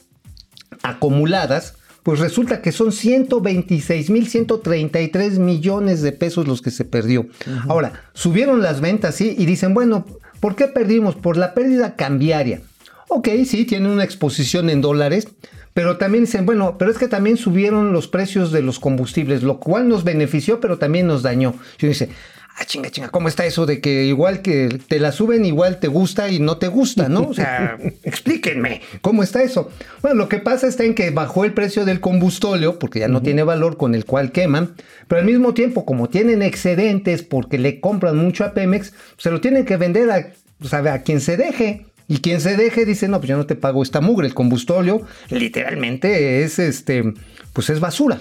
acumuladas, 0.82 1.75
pues 2.02 2.18
resulta 2.20 2.62
que 2.62 2.73
son 2.73 2.88
126.133 2.88 5.38
millones 5.38 6.00
de 6.00 6.12
pesos 6.12 6.49
los 6.49 6.62
que 6.62 6.70
se 6.70 6.87
perdió. 6.87 7.26
Ahora, 7.68 8.04
subieron 8.14 8.62
las 8.62 8.80
ventas, 8.80 9.16
sí, 9.16 9.35
y 9.37 9.44
dicen, 9.44 9.75
bueno, 9.75 10.06
¿por 10.40 10.56
qué 10.56 10.68
perdimos? 10.68 11.16
Por 11.16 11.37
la 11.37 11.52
pérdida 11.52 11.97
cambiaria. 11.97 12.62
Ok, 13.09 13.28
sí, 13.44 13.66
tienen 13.66 13.90
una 13.90 14.04
exposición 14.04 14.70
en 14.70 14.80
dólares, 14.80 15.28
pero 15.75 15.97
también 15.99 16.25
dicen, 16.25 16.47
bueno, 16.47 16.77
pero 16.79 16.91
es 16.91 16.99
que 16.99 17.09
también 17.09 17.37
subieron 17.37 17.93
los 17.93 18.09
precios 18.09 18.53
de 18.53 18.62
los 18.62 18.79
combustibles, 18.79 19.43
lo 19.43 19.61
cual 19.61 19.89
nos 19.89 20.05
benefició, 20.05 20.61
pero 20.61 20.79
también 20.79 21.07
nos 21.07 21.23
dañó. 21.23 21.55
Y 21.79 21.87
uno 21.87 21.91
dice, 21.91 22.11
ah, 22.57 22.65
chinga, 22.65 22.91
chinga, 22.91 23.09
¿cómo 23.09 23.29
está 23.29 23.47
eso 23.47 23.67
de 23.67 23.81
que 23.81 24.05
igual 24.05 24.43
que 24.43 24.81
te 24.89 24.99
la 24.99 25.12
suben, 25.12 25.45
igual 25.45 25.79
te 25.79 25.89
gusta 25.89 26.29
y 26.29 26.41
no 26.41 26.59
te 26.59 26.69
gusta, 26.69 27.09
¿no? 27.09 27.23
O 27.23 27.35
sea, 27.35 27.79
explíquenme, 28.03 28.83
¿cómo 29.00 29.23
está 29.23 29.43
eso? 29.43 29.71
Bueno, 30.03 30.17
lo 30.17 30.29
que 30.29 30.39
pasa 30.39 30.67
está 30.67 30.85
en 30.85 30.95
que 30.95 31.11
bajó 31.11 31.45
el 31.45 31.55
precio 31.55 31.85
del 31.85 32.00
combustóleo, 32.00 32.79
porque 32.79 33.00
ya 33.00 33.09
no 33.09 33.23
tiene 33.23 33.43
valor 33.43 33.77
con 33.77 33.95
el 33.95 34.05
cual 34.05 34.33
queman, 34.33 34.75
pero 35.09 35.21
al 35.21 35.27
mismo 35.27 35.55
tiempo, 35.55 35.85
como 35.85 36.09
tienen 36.09 36.43
excedentes 36.43 37.23
porque 37.23 37.59
le 37.59 37.81
compran 37.81 38.17
mucho 38.17 38.45
a 38.45 38.55
Pemex, 38.55 38.93
se 39.17 39.31
lo 39.31 39.41
tienen 39.41 39.65
que 39.65 39.77
vender 39.77 40.11
a, 40.11 40.33
pues, 40.59 40.75
a, 40.75 40.79
a 40.93 41.03
quien 41.03 41.21
se 41.21 41.37
deje. 41.37 41.87
Y 42.11 42.19
quien 42.23 42.40
se 42.40 42.57
deje 42.57 42.85
dice, 42.85 43.07
no, 43.07 43.21
pues 43.21 43.29
yo 43.29 43.37
no 43.37 43.47
te 43.47 43.55
pago 43.55 43.85
esta 43.85 44.00
mugre. 44.00 44.26
El 44.26 44.35
combustóleo 44.35 45.07
literalmente 45.29 46.43
es 46.43 46.59
este, 46.59 47.05
pues 47.52 47.71
es 47.71 47.79
basura. 47.79 48.19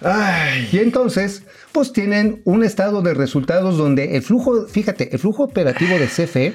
Ay, 0.00 0.66
Y 0.72 0.78
entonces, 0.78 1.42
pues 1.72 1.92
tienen 1.92 2.40
un 2.46 2.64
estado 2.64 3.02
de 3.02 3.12
resultados 3.12 3.76
donde 3.76 4.16
el 4.16 4.22
flujo, 4.22 4.66
fíjate, 4.66 5.12
el 5.12 5.18
flujo 5.18 5.44
operativo 5.44 5.98
de 5.98 6.06
CFE 6.06 6.54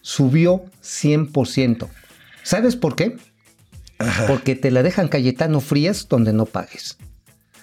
subió 0.00 0.62
100%. 0.80 1.88
¿Sabes 2.44 2.76
por 2.76 2.94
qué? 2.94 3.16
Porque 4.28 4.54
te 4.54 4.70
la 4.70 4.84
dejan 4.84 5.08
Cayetano 5.08 5.60
Frías 5.60 6.06
donde 6.08 6.32
no 6.32 6.46
pagues. 6.46 6.98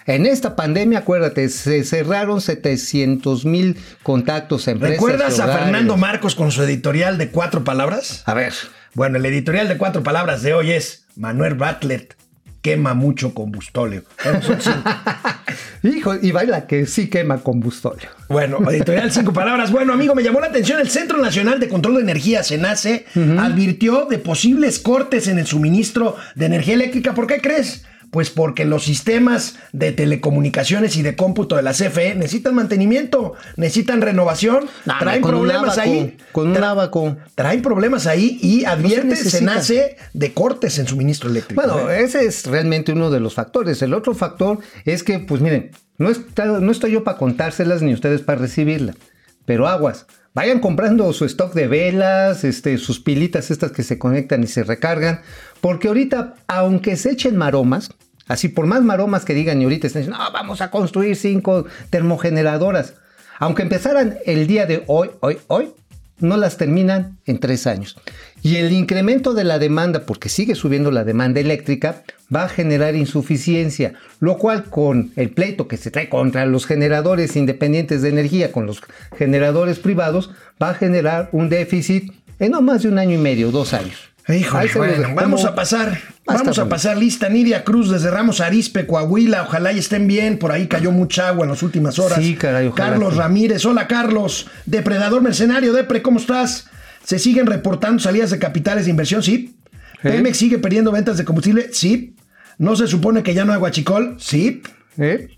En 0.08 0.28
esta 0.28 0.56
pandemia, 0.56 1.00
acuérdate, 1.00 1.50
se 1.50 1.84
cerraron 1.84 2.40
700 2.40 3.46
mil 3.46 3.78
contactos 4.04 4.68
empresas. 4.68 4.98
¿Recuerdas 4.98 5.40
a. 5.40 5.48
Fernando 5.48 5.98
Marcos 5.98 6.36
con 6.36 6.52
su 6.52 6.62
editorial 6.62 7.18
de 7.18 7.30
cuatro 7.30 7.64
palabras? 7.64 8.22
A 8.26 8.34
ver, 8.34 8.54
Bueno, 8.94 9.18
el 9.18 9.26
editorial 9.26 9.68
de 9.68 9.78
cuatro 9.78 10.04
palabras 10.04 10.44
de 10.44 10.54
hoy 10.54 10.72
es 10.72 11.06
Manuel 11.16 11.56
Bartlett 11.56 12.16
quema 12.66 12.96
mucho 12.96 13.36
combustóleo. 13.36 14.02
Hijo, 15.84 16.16
y 16.20 16.32
baila 16.32 16.66
que 16.66 16.88
sí 16.88 17.12
quema 17.12 17.38
combustóleo. 17.38 18.10
Bueno, 18.28 18.58
editorial 18.72 19.12
cinco 19.12 19.34
palabras. 19.34 19.72
Bueno, 19.72 19.94
amigo, 19.94 20.16
me 20.16 20.24
llamó 20.24 20.40
la 20.40 20.48
atención. 20.48 20.80
El 20.80 20.90
Centro 20.90 21.20
Nacional 21.20 21.60
de 21.60 21.68
Control 21.68 21.98
de 21.98 22.02
Energía, 22.02 22.42
SENACE, 22.44 23.06
advirtió 23.38 24.06
de 24.06 24.18
posibles 24.18 24.80
cortes 24.80 25.28
en 25.28 25.38
el 25.38 25.46
suministro 25.46 26.16
de 26.34 26.48
energía 26.48 26.74
eléctrica. 26.74 27.14
¿Por 27.14 27.28
qué 27.28 27.40
crees? 27.40 27.86
Pues 28.16 28.30
porque 28.30 28.64
los 28.64 28.86
sistemas 28.86 29.58
de 29.74 29.92
telecomunicaciones 29.92 30.96
y 30.96 31.02
de 31.02 31.18
cómputo 31.18 31.58
de 31.58 31.64
la 31.64 31.74
CFE 31.74 32.16
necesitan 32.16 32.56
mantenimiento, 32.56 33.34
necesitan 33.58 34.00
renovación, 34.00 34.70
No, 34.86 34.94
traen 35.02 35.22
con 35.22 35.34
un 35.36 35.42
problemas 35.42 35.78
abaco, 35.78 35.92
ahí. 35.92 36.18
con 36.32 36.48
un 36.48 36.64
abaco. 36.64 37.18
Traen 37.36 37.62
problemas 37.62 38.08
ahí 38.08 38.40
y 38.42 38.64
advierte 38.64 39.08
necesita. 39.08 39.38
SENACE 39.40 39.98
de 40.14 40.34
cortes 40.34 40.80
en 40.80 40.88
suministro 40.88 41.30
eléctrico. 41.30 41.62
Bueno, 41.62 41.90
¿eh? 41.92 42.04
ese 42.04 42.24
es 42.26 42.46
realmente 42.46 42.94
uno 42.94 43.12
de 43.12 43.20
los 43.20 43.34
factores. 43.34 43.82
El 43.82 43.94
otro 43.94 44.16
factor 44.16 44.60
es 44.86 45.04
que, 45.04 45.20
pues 45.20 45.42
miren, 45.42 45.72
no, 45.98 46.10
está- 46.10 46.46
no 46.46 46.72
estoy 46.72 46.92
yo 46.92 47.04
para 47.04 47.18
contárselas 47.18 47.82
ni 47.82 47.94
ustedes 47.94 48.22
para 48.22 48.40
recibirlas, 48.40 48.96
pero 49.46 49.68
aguas. 49.68 50.06
Vayan 50.34 50.60
comprando 50.62 51.12
su 51.12 51.26
stock 51.26 51.54
de 51.54 51.68
velas, 51.68 52.46
este, 52.46 52.78
sus 52.78 53.02
pilitas 53.02 53.52
estas 53.52 53.74
que 53.74 53.84
se 53.84 53.98
conectan 54.00 54.42
y 54.42 54.48
se 54.48 54.64
recargan, 54.64 55.20
porque 55.60 55.90
ahorita, 55.90 56.36
aunque 56.48 56.96
se 56.96 57.12
echen 57.12 57.36
maromas, 57.36 57.90
así 58.28 58.50
por 58.50 58.66
más 58.66 58.84
maromas 58.84 59.26
que 59.26 59.34
digan 59.34 59.62
y 59.62 59.66
ahorita 59.66 59.88
están 59.88 60.04
diciendo, 60.04 60.24
no, 60.24 60.32
vamos 60.32 60.62
a 60.62 60.72
construir 60.72 61.16
cinco 61.16 61.66
termogeneradoras, 61.90 62.96
aunque 63.40 63.64
empezaran 63.64 64.18
el 64.26 64.48
día 64.48 64.66
de 64.66 64.84
hoy, 64.88 65.12
hoy, 65.20 65.38
hoy, 65.48 65.74
no 66.20 66.38
las 66.38 66.58
terminan 66.58 67.18
en 67.26 67.40
tres 67.40 67.68
años. 67.68 67.98
Y 68.42 68.58
el 68.58 68.72
incremento 68.72 69.34
de 69.34 69.44
la 69.44 69.60
demanda, 69.60 70.06
porque 70.06 70.30
sigue 70.30 70.56
subiendo 70.56 70.92
la 70.92 71.04
demanda 71.04 71.42
eléctrica, 71.42 72.04
va 72.34 72.46
a 72.46 72.50
generar 72.50 72.96
insuficiencia, 72.96 73.94
lo 74.20 74.38
cual 74.38 74.66
con 74.66 75.12
el 75.16 75.32
pleito 75.32 75.68
que 75.68 75.78
se 75.78 75.92
trae 75.92 76.10
contra 76.10 76.46
los 76.46 76.66
generadores 76.66 77.36
independientes 77.36 78.02
de 78.02 78.10
energía, 78.10 78.52
con 78.52 78.66
los 78.66 78.82
generadores 79.18 79.80
privados, 79.80 80.32
va 80.62 80.70
a 80.70 80.76
generar 80.76 81.30
un 81.32 81.50
déficit 81.50 82.12
en 82.40 82.52
no 82.52 82.62
más 82.62 82.84
de 82.84 82.90
un 82.90 83.00
año 83.00 83.16
y 83.16 83.22
medio, 83.22 83.52
dos 83.52 83.74
años. 83.74 84.15
Híjole, 84.28 84.72
bueno, 84.76 85.10
vamos 85.14 85.46
a 85.46 85.54
pasar, 85.54 86.00
vamos 86.26 86.58
a 86.58 86.68
pasar 86.68 86.98
lista. 86.98 87.30
Nidia 87.30 87.64
Cruz 87.64 87.92
desde 87.92 88.10
Ramos 88.10 88.42
Arispe, 88.42 88.88
Coahuila, 88.88 89.44
ojalá 89.44 89.72
y 89.72 89.78
estén 89.80 90.08
bien. 90.08 90.40
Por 90.40 90.52
ahí 90.52 90.68
cayó 90.68 90.92
mucha 90.92 91.28
agua 91.28 91.46
en 91.46 91.52
las 91.52 91.62
últimas 91.62 92.00
horas. 92.00 92.18
Sí, 92.20 92.36
caray, 92.36 92.68
ojalá 92.68 92.90
Carlos 92.92 93.14
que- 93.14 93.20
Ramírez, 93.20 93.66
hola 93.66 93.88
Carlos, 93.88 94.48
depredador 94.66 95.22
mercenario, 95.22 95.74
Depre, 95.74 96.02
¿cómo 96.02 96.20
estás? 96.20 96.66
¿Se 97.04 97.20
siguen 97.20 97.46
reportando 97.46 98.00
salidas 98.02 98.32
de 98.32 98.40
capitales 98.40 98.86
de 98.86 98.92
inversión? 98.92 99.22
Sí. 99.22 99.56
Pemex 100.02 100.38
sigue 100.38 100.58
perdiendo 100.58 100.92
ventas 100.92 101.18
de 101.18 101.26
combustible? 101.26 101.70
Sí. 101.72 102.16
¿No 102.58 102.76
se 102.76 102.88
supone 102.88 103.22
que 103.22 103.34
ya 103.36 103.46
no 103.46 103.54
hay 103.54 103.60
guachicol? 103.60 104.16
Sí. 104.20 104.62
¿Eh? 104.98 105.30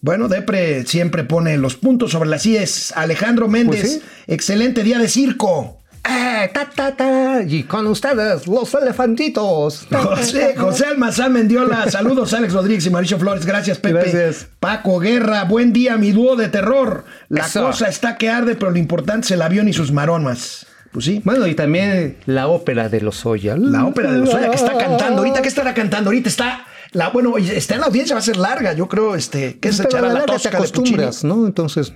Bueno, 0.00 0.28
Depre 0.28 0.84
siempre 0.86 1.22
pone 1.24 1.56
los 1.56 1.76
puntos 1.76 2.12
sobre 2.12 2.28
las 2.30 2.44
IES. 2.46 2.92
Alejandro 2.96 3.48
Méndez, 3.48 3.80
Pues 3.80 3.92
sí. 3.94 4.02
excelente 4.26 4.82
día 4.82 4.98
de 4.98 5.08
circo. 5.08 5.78
¡Eh, 6.10 6.50
ta, 6.54 6.70
ta, 6.74 6.96
ta! 6.96 7.42
Y 7.42 7.64
con 7.64 7.86
ustedes, 7.86 8.46
los 8.46 8.72
elefantitos. 8.74 9.86
José. 9.90 10.54
José 10.56 10.86
Almazán 10.86 11.34
Mendiola, 11.34 11.90
saludos 11.90 12.32
Alex 12.32 12.54
Rodríguez 12.54 12.86
y 12.86 12.90
Mauricio 12.90 13.18
Flores, 13.18 13.44
gracias 13.44 13.78
Pepe. 13.78 14.10
Gracias. 14.10 14.48
Paco 14.58 15.00
Guerra, 15.00 15.44
buen 15.44 15.74
día, 15.74 15.98
mi 15.98 16.12
dúo 16.12 16.36
de 16.36 16.48
terror. 16.48 17.04
La 17.28 17.44
Eso. 17.44 17.66
cosa 17.66 17.88
está 17.88 18.16
que 18.16 18.30
arde, 18.30 18.54
pero 18.54 18.70
lo 18.70 18.78
importante 18.78 19.26
es 19.26 19.30
el 19.32 19.42
avión 19.42 19.68
y 19.68 19.74
sus 19.74 19.92
maromas. 19.92 20.66
Pues 20.92 21.04
sí. 21.04 21.20
Bueno, 21.24 21.46
y 21.46 21.54
también 21.54 22.16
la 22.24 22.48
ópera 22.48 22.88
de 22.88 23.02
los 23.02 23.26
Oya. 23.26 23.56
La 23.58 23.84
ópera 23.84 24.10
de 24.10 24.18
los 24.18 24.32
Oya 24.32 24.48
que 24.48 24.56
está 24.56 24.78
cantando. 24.78 25.18
Ahorita, 25.18 25.42
¿qué 25.42 25.48
estará 25.48 25.74
cantando? 25.74 26.08
Ahorita 26.08 26.30
está. 26.30 26.64
La, 26.92 27.10
bueno, 27.10 27.36
está 27.36 27.74
en 27.74 27.80
la 27.80 27.86
audiencia, 27.88 28.14
va 28.14 28.20
a 28.20 28.22
ser 28.22 28.38
larga, 28.38 28.72
yo 28.72 28.88
creo, 28.88 29.14
este, 29.14 29.58
que 29.58 29.72
se 29.74 29.82
echará 29.82 30.08
la 30.08 30.14
la 30.14 30.20
te 30.20 30.32
tosca 30.32 30.58
de 30.58 31.10
¿no? 31.24 31.46
Entonces, 31.46 31.92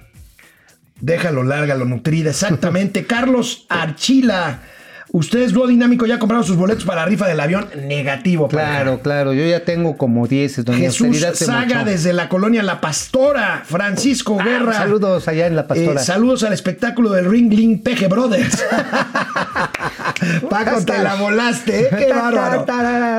Déjalo 1.03 1.43
larga, 1.43 1.75
lo 1.75 1.85
nutrida, 1.85 2.31
exactamente. 2.31 3.05
Carlos 3.07 3.67
Archila, 3.69 4.61
ustedes, 5.11 5.53
dúo 5.53 5.67
dinámico, 5.67 6.07
ya 6.07 6.19
compraron 6.21 6.47
sus 6.47 6.57
boletos 6.57 6.85
para 6.85 7.01
la 7.03 7.07
rifa 7.07 7.27
del 7.27 7.41
avión. 7.41 7.67
Negativo, 7.87 8.47
claro, 8.49 9.01
claro. 9.03 9.33
Yo 9.35 9.45
ya 9.45 9.65
tengo 9.65 9.97
como 9.97 10.29
10. 10.29 10.65
Doña 10.65 10.79
Jesús 10.79 11.19
Saga 11.35 11.79
mochó. 11.81 11.91
desde 11.91 12.13
la 12.13 12.29
colonia 12.29 12.63
La 12.63 12.81
Pastora, 12.81 13.63
Francisco 13.67 14.39
Ah, 14.41 14.45
Guerra. 14.45 14.73
saludos 14.75 15.27
allá 15.29 15.49
en 15.49 15.57
La 15.57 15.67
Pastora. 15.67 16.01
Eh, 16.01 16.05
saludos 16.05 16.45
al 16.45 16.53
espectáculo 16.53 17.11
del 17.11 17.29
Ringling 17.29 17.83
Peje 17.83 18.07
Brothers. 18.07 18.65
Paco, 20.49 20.85
te 20.85 20.99
la 21.03 21.17
volaste, 21.17 21.81
¿eh? 21.83 21.89
Qué 21.99 22.13
bárbaro. 22.13 22.65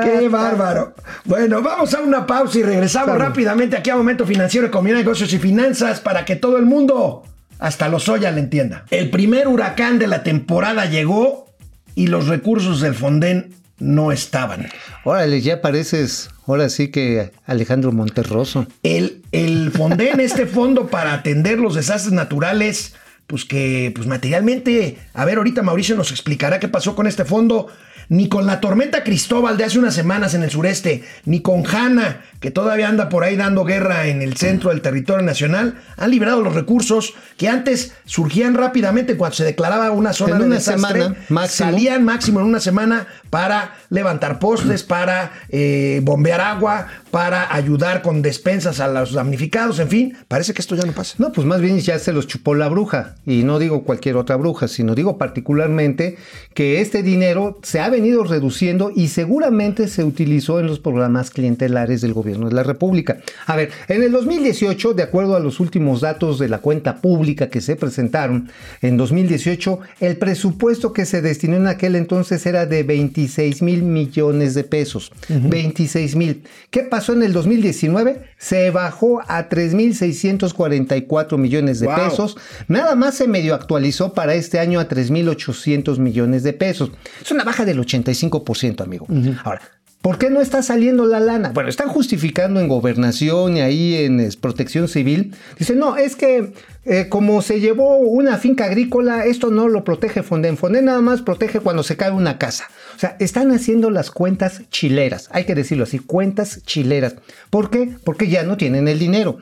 Qué 0.04 0.28
bárbaro. 0.28 0.94
Bueno, 1.24 1.60
vamos 1.62 1.92
a 1.94 2.00
una 2.00 2.26
pausa 2.26 2.58
y 2.58 2.62
regresamos 2.62 3.16
rápidamente 3.18 3.76
aquí 3.76 3.90
a 3.90 3.96
Momento 3.96 4.26
Financiero, 4.26 4.66
Economía, 4.66 4.94
Negocios 4.94 5.32
y 5.32 5.38
Finanzas 5.38 6.00
para 6.00 6.24
que 6.24 6.36
todo 6.36 6.56
el 6.56 6.64
mundo, 6.64 7.24
hasta 7.64 7.88
los 7.88 8.10
Oya, 8.10 8.30
le 8.30 8.40
entienda. 8.40 8.84
El 8.90 9.08
primer 9.08 9.48
huracán 9.48 9.98
de 9.98 10.06
la 10.06 10.22
temporada 10.22 10.84
llegó 10.84 11.46
y 11.94 12.08
los 12.08 12.28
recursos 12.28 12.82
del 12.82 12.94
Fonden 12.94 13.54
no 13.78 14.12
estaban. 14.12 14.68
Órale, 15.02 15.40
ya 15.40 15.62
pareces, 15.62 16.28
ahora 16.46 16.68
sí 16.68 16.88
que 16.88 17.32
Alejandro 17.46 17.90
Monterroso. 17.90 18.66
El, 18.82 19.22
el 19.32 19.70
Fonden, 19.70 20.20
este 20.20 20.44
fondo 20.44 20.88
para 20.88 21.14
atender 21.14 21.58
los 21.58 21.74
desastres 21.74 22.12
naturales, 22.12 22.96
pues 23.26 23.46
que 23.46 23.90
pues 23.94 24.06
materialmente, 24.06 24.98
a 25.14 25.24
ver, 25.24 25.38
ahorita 25.38 25.62
Mauricio 25.62 25.96
nos 25.96 26.10
explicará 26.10 26.60
qué 26.60 26.68
pasó 26.68 26.94
con 26.94 27.06
este 27.06 27.24
fondo, 27.24 27.68
ni 28.10 28.28
con 28.28 28.44
la 28.44 28.60
tormenta 28.60 29.04
Cristóbal 29.04 29.56
de 29.56 29.64
hace 29.64 29.78
unas 29.78 29.94
semanas 29.94 30.34
en 30.34 30.42
el 30.42 30.50
sureste, 30.50 31.02
ni 31.24 31.40
con 31.40 31.64
Hanna, 31.66 32.26
que 32.44 32.50
todavía 32.50 32.90
anda 32.90 33.08
por 33.08 33.24
ahí 33.24 33.36
dando 33.36 33.64
guerra 33.64 34.06
en 34.06 34.20
el 34.20 34.36
centro 34.36 34.68
del 34.68 34.82
territorio 34.82 35.24
nacional, 35.24 35.80
han 35.96 36.10
liberado 36.10 36.42
los 36.42 36.52
recursos 36.52 37.14
que 37.38 37.48
antes 37.48 37.94
surgían 38.04 38.52
rápidamente 38.52 39.16
cuando 39.16 39.34
se 39.34 39.44
declaraba 39.44 39.90
una 39.92 40.12
zona 40.12 40.32
En 40.32 40.40
de 40.40 40.44
una 40.44 40.54
desastre, 40.56 41.00
semana, 41.04 41.16
máximo. 41.30 41.70
salían 41.70 42.04
máximo 42.04 42.40
en 42.40 42.46
una 42.46 42.60
semana 42.60 43.06
para 43.30 43.76
levantar 43.88 44.40
postes, 44.40 44.82
para 44.82 45.32
eh, 45.48 46.00
bombear 46.02 46.42
agua, 46.42 46.88
para 47.10 47.54
ayudar 47.54 48.02
con 48.02 48.20
despensas 48.20 48.78
a 48.78 48.88
los 48.88 49.14
damnificados, 49.14 49.78
en 49.78 49.88
fin, 49.88 50.16
parece 50.28 50.52
que 50.52 50.60
esto 50.60 50.76
ya 50.76 50.84
no 50.84 50.92
pasa. 50.92 51.14
No, 51.16 51.32
pues 51.32 51.46
más 51.46 51.62
bien 51.62 51.78
ya 51.80 51.98
se 51.98 52.12
los 52.12 52.26
chupó 52.26 52.54
la 52.54 52.68
bruja. 52.68 53.14
Y 53.24 53.42
no 53.44 53.58
digo 53.58 53.84
cualquier 53.84 54.16
otra 54.16 54.36
bruja, 54.36 54.68
sino 54.68 54.94
digo 54.94 55.16
particularmente 55.16 56.18
que 56.52 56.82
este 56.82 57.02
dinero 57.02 57.58
se 57.62 57.80
ha 57.80 57.88
venido 57.88 58.22
reduciendo 58.24 58.92
y 58.94 59.08
seguramente 59.08 59.88
se 59.88 60.04
utilizó 60.04 60.60
en 60.60 60.66
los 60.66 60.78
programas 60.78 61.30
clientelares 61.30 62.02
del 62.02 62.12
gobierno 62.12 62.33
de 62.40 62.54
la 62.54 62.62
República. 62.62 63.18
A 63.46 63.56
ver, 63.56 63.70
en 63.88 64.02
el 64.02 64.12
2018, 64.12 64.94
de 64.94 65.02
acuerdo 65.02 65.36
a 65.36 65.40
los 65.40 65.60
últimos 65.60 66.00
datos 66.00 66.38
de 66.38 66.48
la 66.48 66.58
cuenta 66.58 66.96
pública 67.00 67.48
que 67.48 67.60
se 67.60 67.76
presentaron, 67.76 68.50
en 68.82 68.96
2018 68.96 69.78
el 70.00 70.16
presupuesto 70.16 70.92
que 70.92 71.06
se 71.06 71.22
destinó 71.22 71.56
en 71.56 71.66
aquel 71.66 71.96
entonces 71.96 72.44
era 72.46 72.66
de 72.66 72.82
26 72.82 73.62
mil 73.62 73.82
millones 73.82 74.54
de 74.54 74.64
pesos. 74.64 75.12
26 75.28 76.16
mil. 76.16 76.42
¿Qué 76.70 76.80
pasó 76.82 77.12
en 77.12 77.22
el 77.22 77.32
2019? 77.32 78.22
Se 78.38 78.70
bajó 78.70 79.22
a 79.26 79.48
3 79.48 79.74
mil 79.74 79.94
644 79.94 81.38
millones 81.38 81.80
de 81.80 81.86
Wow. 81.86 81.96
pesos. 81.96 82.36
Nada 82.68 82.94
más 82.94 83.14
se 83.16 83.28
medio 83.28 83.54
actualizó 83.54 84.12
para 84.14 84.34
este 84.34 84.58
año 84.58 84.80
a 84.80 84.88
3 84.88 85.10
mil 85.10 85.28
800 85.28 85.98
millones 85.98 86.42
de 86.42 86.52
pesos. 86.52 86.90
Es 87.22 87.30
una 87.30 87.44
baja 87.44 87.64
del 87.64 87.78
85%, 87.80 88.82
amigo. 88.82 89.06
Ahora, 89.44 89.60
¿Por 90.04 90.18
qué 90.18 90.28
no 90.28 90.42
está 90.42 90.62
saliendo 90.62 91.06
la 91.06 91.18
lana? 91.18 91.52
Bueno, 91.54 91.70
están 91.70 91.88
justificando 91.88 92.60
en 92.60 92.68
gobernación 92.68 93.56
y 93.56 93.62
ahí 93.62 93.94
en 93.94 94.20
es, 94.20 94.36
protección 94.36 94.86
civil. 94.86 95.34
Dicen, 95.58 95.78
no, 95.78 95.96
es 95.96 96.14
que 96.14 96.52
eh, 96.84 97.08
como 97.08 97.40
se 97.40 97.58
llevó 97.58 97.96
una 97.96 98.36
finca 98.36 98.66
agrícola, 98.66 99.24
esto 99.24 99.50
no 99.50 99.66
lo 99.66 99.82
protege 99.82 100.22
Fonden. 100.22 100.58
Fonden 100.58 100.84
nada 100.84 101.00
más 101.00 101.22
protege 101.22 101.60
cuando 101.60 101.82
se 101.82 101.96
cae 101.96 102.10
una 102.10 102.36
casa. 102.36 102.66
O 102.94 102.98
sea, 102.98 103.16
están 103.18 103.50
haciendo 103.50 103.88
las 103.90 104.10
cuentas 104.10 104.68
chileras. 104.68 105.30
Hay 105.32 105.46
que 105.46 105.54
decirlo 105.54 105.84
así, 105.84 106.00
cuentas 106.00 106.62
chileras. 106.66 107.14
¿Por 107.48 107.70
qué? 107.70 107.96
Porque 108.04 108.28
ya 108.28 108.42
no 108.42 108.58
tienen 108.58 108.88
el 108.88 108.98
dinero. 108.98 109.38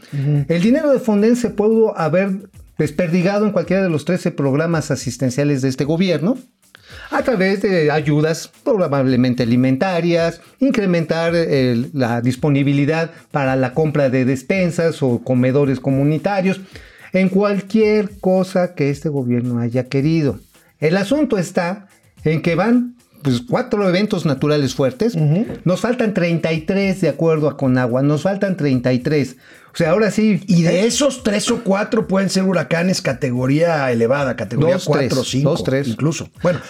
El 0.46 0.62
dinero 0.62 0.92
de 0.92 1.00
Fonden 1.00 1.34
se 1.34 1.50
pudo 1.50 1.98
haber 1.98 2.50
desperdigado 2.78 3.46
en 3.46 3.52
cualquiera 3.52 3.82
de 3.82 3.90
los 3.90 4.04
13 4.04 4.30
programas 4.30 4.92
asistenciales 4.92 5.60
de 5.60 5.70
este 5.70 5.82
gobierno 5.82 6.38
a 7.12 7.22
través 7.22 7.62
de 7.62 7.90
ayudas 7.90 8.50
probablemente 8.64 9.42
alimentarias, 9.42 10.40
incrementar 10.60 11.32
eh, 11.34 11.88
la 11.92 12.20
disponibilidad 12.20 13.10
para 13.30 13.54
la 13.56 13.74
compra 13.74 14.08
de 14.08 14.24
despensas 14.24 15.02
o 15.02 15.22
comedores 15.22 15.78
comunitarios, 15.78 16.60
en 17.12 17.28
cualquier 17.28 18.18
cosa 18.20 18.74
que 18.74 18.90
este 18.90 19.08
gobierno 19.08 19.60
haya 19.60 19.88
querido. 19.88 20.40
El 20.80 20.96
asunto 20.96 21.36
está 21.36 21.88
en 22.24 22.40
que 22.40 22.54
van 22.54 22.96
pues, 23.22 23.42
cuatro 23.48 23.88
eventos 23.88 24.26
naturales 24.26 24.74
fuertes, 24.74 25.16
nos 25.64 25.80
faltan 25.80 26.12
33 26.14 27.00
de 27.00 27.08
acuerdo 27.08 27.48
a 27.48 27.56
Conagua, 27.56 28.02
nos 28.02 28.22
faltan 28.22 28.56
33. 28.56 29.36
O 29.74 29.76
sea, 29.76 29.92
ahora 29.92 30.10
sí. 30.10 30.42
Y 30.48 30.62
de 30.64 30.86
esos 30.86 31.22
tres 31.22 31.50
o 31.50 31.64
cuatro 31.64 32.06
pueden 32.06 32.28
ser 32.28 32.42
huracanes 32.42 33.00
categoría 33.00 33.90
elevada, 33.90 34.36
categoría 34.36 34.74
Dos, 34.74 34.84
4 34.84 35.06
o 35.06 35.08
tres. 35.22 35.28
5. 35.30 35.48
Dos, 35.50 35.64
tres. 35.64 35.88
Incluso. 35.88 36.28
Bueno, 36.42 36.60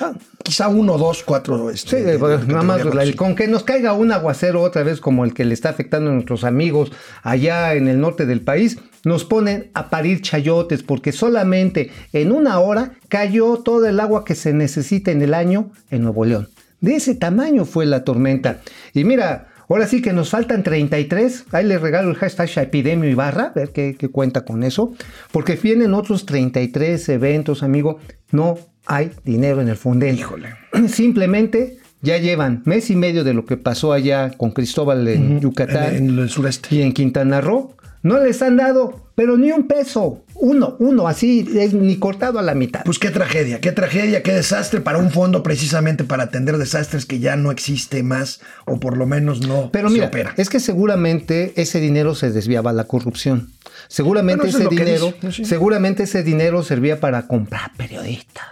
quizá 0.45 0.69
uno, 0.69 0.97
dos, 0.99 1.25
cuatro. 1.25 1.69
Sí, 1.71 1.75
Este, 1.75 2.03
de- 2.05 2.17
bueno, 2.17 2.38
de 2.38 2.47
nada 2.47 2.62
más 2.62 2.83
cuatro, 2.83 3.01
cinco. 3.05 3.25
con 3.25 3.35
que 3.35 3.49
nos 3.49 3.65
caiga 3.65 3.93
un 3.93 4.12
aguacero 4.12 4.62
otra 4.62 4.85
vez 4.85 5.01
como 5.01 5.25
el 5.25 5.35
que 5.35 5.45
le 5.45 5.53
está 5.55 5.71
afectando 5.71 6.11
a 6.11 6.12
nuestros 6.15 6.45
amigos 6.45 6.93
allá 7.25 7.75
en 7.75 7.88
el 7.88 7.99
norte 8.01 8.25
del 8.25 8.41
país, 8.41 8.79
nos 9.05 9.25
ponen 9.25 9.71
a 9.75 9.91
parir 9.91 10.21
chayotes 10.23 10.83
porque 10.83 11.12
solamente 11.12 11.91
en 12.12 12.33
una 12.33 12.59
hora 12.61 12.93
cayó 13.09 13.57
todo 13.59 13.87
el 13.87 13.99
agua 14.01 14.25
que 14.25 14.35
se 14.35 14.53
necesita 14.53 15.11
en 15.11 15.23
el 15.23 15.35
año 15.35 15.71
en 15.91 16.03
Nuevo 16.03 16.25
León. 16.25 16.49
De 16.81 16.97
ese 16.97 17.15
tamaño 17.15 17.65
fue 17.65 17.87
la 17.87 18.05
tormenta. 18.05 18.61
Y 18.93 19.05
mira, 19.05 19.49
ahora 19.69 19.87
sí 19.87 20.03
que 20.03 20.12
nos 20.12 20.31
faltan 20.31 20.62
33. 20.62 21.45
Ahí 21.53 21.65
les 21.65 21.81
regalo 21.81 22.11
el 22.11 22.17
hashtag 22.17 22.51
epidemio 22.59 23.09
Ibarra, 23.09 23.45
a 23.45 23.53
ver 23.53 23.71
qué, 23.71 23.97
qué 23.99 24.09
cuenta 24.09 24.45
con 24.45 24.65
eso. 24.65 24.93
Porque 25.31 25.55
vienen 25.55 25.95
otros 25.95 26.27
33 26.27 27.09
eventos, 27.11 27.62
amigo. 27.62 27.99
No 28.33 28.59
hay 28.87 29.11
dinero 29.25 29.61
en 29.61 29.69
el 29.69 29.77
Fonden. 29.77 30.17
Híjole. 30.17 30.49
Simplemente 30.88 31.79
ya 32.01 32.19
llevan 32.19 32.62
mes 32.65 32.91
y 32.91 32.97
medio 32.97 33.23
de 33.23 33.33
lo 33.35 33.45
que 33.47 33.57
pasó 33.57 33.93
allá 33.93 34.33
con 34.37 34.51
Cristóbal 34.51 35.07
en 35.07 35.41
Yucatán 35.41 35.95
En, 35.95 36.09
en 36.11 36.19
el 36.19 36.31
sureste. 36.31 36.75
y 36.75 36.83
en 36.83 36.93
Quintana 36.93 37.41
Roo. 37.41 37.77
No 38.03 38.19
les 38.19 38.43
han 38.43 38.57
dado, 38.57 39.11
pero 39.15 39.37
ni 39.37 39.53
un 39.53 39.69
peso. 39.69 40.25
Uno, 40.35 40.77
uno, 40.81 41.07
así, 41.07 41.47
ni 41.73 41.97
cortado 41.99 42.41
a 42.41 42.43
la 42.43 42.55
mitad. 42.55 42.83
Pues 42.85 42.99
qué 42.99 43.11
tragedia, 43.11 43.61
qué 43.61 43.71
tragedia, 43.71 44.25
qué 44.25 44.33
desastre 44.33 44.81
para 44.81 44.99
un 44.99 45.11
fondo 45.12 45.45
precisamente 45.45 46.03
para 46.03 46.25
atender 46.25 46.59
desastres 46.59 47.07
que 47.07 47.21
ya 47.21 47.37
no 47.37 47.53
existe 47.53 48.03
más 48.03 48.41
o 48.67 48.81
por 48.81 48.97
lo 48.97 49.07
menos 49.07 49.47
no 49.47 49.71
Pero 49.71 49.88
se 49.88 49.95
mira, 49.95 50.07
opera. 50.09 50.35
es 50.37 50.49
que 50.49 50.59
seguramente 50.59 51.53
ese 51.55 51.79
dinero 51.79 52.17
se 52.17 52.33
desviaba 52.33 52.71
a 52.71 52.75
la 52.75 52.85
corrupción. 52.85 53.53
Seguramente 53.87 54.49
es 54.49 54.57
ese 54.57 54.69
dinero, 54.69 55.15
sí. 55.31 55.45
seguramente 55.45 56.03
ese 56.05 56.23
dinero 56.25 56.62
servía 56.62 56.99
para 56.99 57.29
comprar 57.29 57.73
periodistas 57.77 58.45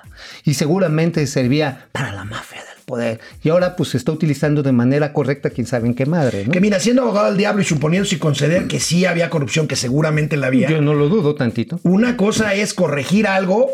y 0.45 0.55
seguramente 0.55 1.27
servía 1.27 1.89
para 1.93 2.13
la 2.13 2.25
mafia 2.25 2.63
del 2.65 2.70
poder. 2.91 3.21
Y 3.43 3.49
ahora 3.49 3.77
pues 3.77 3.91
se 3.91 3.97
está 3.97 4.13
utilizando 4.13 4.63
de 4.63 4.73
manera 4.73 5.13
correcta, 5.13 5.51
quién 5.51 5.67
sabe 5.67 5.87
en 5.87 5.95
qué 5.95 6.07
madre, 6.07 6.45
¿no? 6.45 6.53
Que 6.53 6.61
mira, 6.61 6.81
siendo 6.81 7.03
abogado 7.03 7.27
del 7.27 7.37
diablo 7.37 7.63
y 7.63 7.65
suponiendo 7.65 8.09
y 8.11 8.17
conceder 8.17 8.67
que 8.67 8.81
sí 8.81 9.05
había 9.05 9.31
corrupción, 9.31 9.69
que 9.69 9.77
seguramente 9.77 10.37
la 10.37 10.49
había. 10.49 10.69
Yo 10.69 10.83
no 10.83 10.95
lo 10.95 11.09
dudo 11.09 11.35
tantito. 11.35 11.81
Una 11.85 12.17
cosa 12.17 12.55
es 12.55 12.75
corregir 12.75 13.27
algo, 13.27 13.69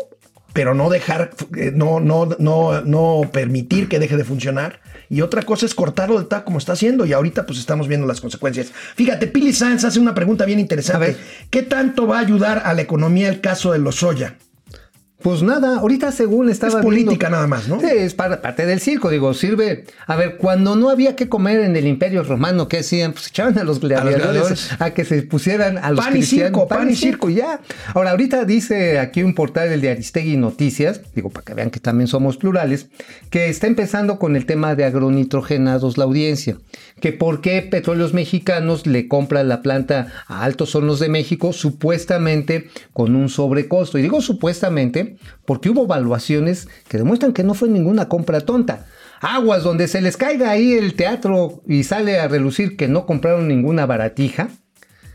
pero 0.53 0.73
no 0.73 0.89
dejar, 0.89 1.31
eh, 1.57 1.71
no, 1.73 1.99
no, 1.99 2.29
no, 2.39 2.81
no 2.81 3.29
permitir 3.31 3.89
que 3.89 3.99
deje 3.99 4.17
de 4.17 4.23
funcionar. 4.23 4.79
Y 5.09 5.21
otra 5.21 5.43
cosa 5.43 5.65
es 5.65 5.73
cortarlo 5.73 6.17
del 6.17 6.27
taco 6.27 6.45
como 6.45 6.57
está 6.57 6.73
haciendo. 6.73 7.05
Y 7.05 7.13
ahorita 7.13 7.45
pues 7.45 7.59
estamos 7.59 7.87
viendo 7.87 8.05
las 8.05 8.21
consecuencias. 8.21 8.71
Fíjate, 8.95 9.27
Pili 9.27 9.53
Sanz 9.53 9.83
hace 9.83 9.99
una 9.99 10.13
pregunta 10.13 10.45
bien 10.45 10.59
interesante. 10.59 11.15
¿Qué 11.49 11.63
tanto 11.63 12.07
va 12.07 12.17
a 12.17 12.21
ayudar 12.21 12.61
a 12.65 12.73
la 12.73 12.81
economía 12.81 13.29
el 13.29 13.41
caso 13.41 13.71
de 13.71 13.79
los 13.79 13.95
soya? 13.95 14.35
Pues 15.21 15.41
nada, 15.41 15.79
ahorita 15.79 16.11
según 16.11 16.47
estaba 16.49 16.77
Es 16.79 16.85
política 16.85 17.11
viendo- 17.27 17.29
nada 17.37 17.47
más, 17.47 17.67
¿no? 17.67 17.79
Sí, 17.79 17.87
es 17.89 18.13
parte 18.13 18.65
del 18.67 18.79
circo, 18.79 19.09
digo, 19.09 19.33
sirve. 19.33 19.85
A 20.05 20.15
ver, 20.15 20.37
cuando 20.37 20.75
no 20.75 20.89
había 20.91 21.15
que 21.15 21.27
comer 21.27 21.61
en 21.61 21.75
el 21.75 21.87
Imperio 21.87 22.21
Romano, 22.21 22.67
¿qué 22.67 22.77
hacían? 22.79 23.13
Pues 23.13 23.27
echaban 23.29 23.57
a 23.57 23.63
los 23.63 23.79
gladiadores 23.79 24.15
a, 24.15 24.19
gladiadores. 24.19 24.69
que 24.93 25.05
se 25.05 25.23
pusieran 25.23 25.79
a 25.79 25.89
los 25.89 25.99
Pan 26.05 26.09
y 26.13 26.17
cristianos. 26.19 26.47
circo, 26.49 26.67
pan 26.67 26.89
y 26.91 26.95
circo. 26.95 27.29
ya. 27.31 27.61
Ahora, 27.95 28.11
ahorita 28.11 28.45
dice 28.45 28.99
aquí 28.99 29.23
un 29.23 29.33
portal, 29.33 29.69
el 29.69 29.81
de 29.81 29.89
Aristegui 29.89 30.37
Noticias, 30.37 31.01
digo, 31.15 31.31
para 31.31 31.43
que 31.45 31.53
vean 31.55 31.71
que 31.71 31.79
también 31.79 32.07
somos 32.07 32.37
plurales, 32.37 32.87
que 33.31 33.49
está 33.49 33.65
empezando 33.65 34.19
con 34.19 34.35
el 34.35 34.45
tema 34.45 34.75
de 34.75 34.85
agronitrogenados 34.85 35.97
la 35.97 36.03
audiencia. 36.03 36.57
Que 37.01 37.11
por 37.11 37.41
qué 37.41 37.61
Petróleos 37.63 38.13
Mexicanos 38.13 38.87
le 38.87 39.07
compra 39.07 39.43
la 39.43 39.61
planta 39.61 40.07
a 40.27 40.43
Altos 40.43 40.75
Hornos 40.75 40.99
de 40.99 41.09
México 41.09 41.53
supuestamente 41.53 42.69
con 42.93 43.15
un 43.15 43.29
sobrecosto. 43.29 43.97
Y 43.97 44.01
digo 44.03 44.21
supuestamente 44.21 45.06
porque 45.45 45.69
hubo 45.69 45.85
evaluaciones 45.85 46.67
que 46.87 46.97
demuestran 46.97 47.33
que 47.33 47.43
no 47.43 47.53
fue 47.53 47.69
ninguna 47.69 48.09
compra 48.09 48.41
tonta. 48.41 48.85
Aguas 49.21 49.63
donde 49.63 49.87
se 49.87 50.01
les 50.01 50.17
caiga 50.17 50.51
ahí 50.51 50.73
el 50.73 50.93
teatro 50.93 51.63
y 51.67 51.83
sale 51.83 52.19
a 52.19 52.27
relucir 52.27 52.77
que 52.77 52.87
no 52.87 53.05
compraron 53.05 53.47
ninguna 53.47 53.85
baratija. 53.85 54.49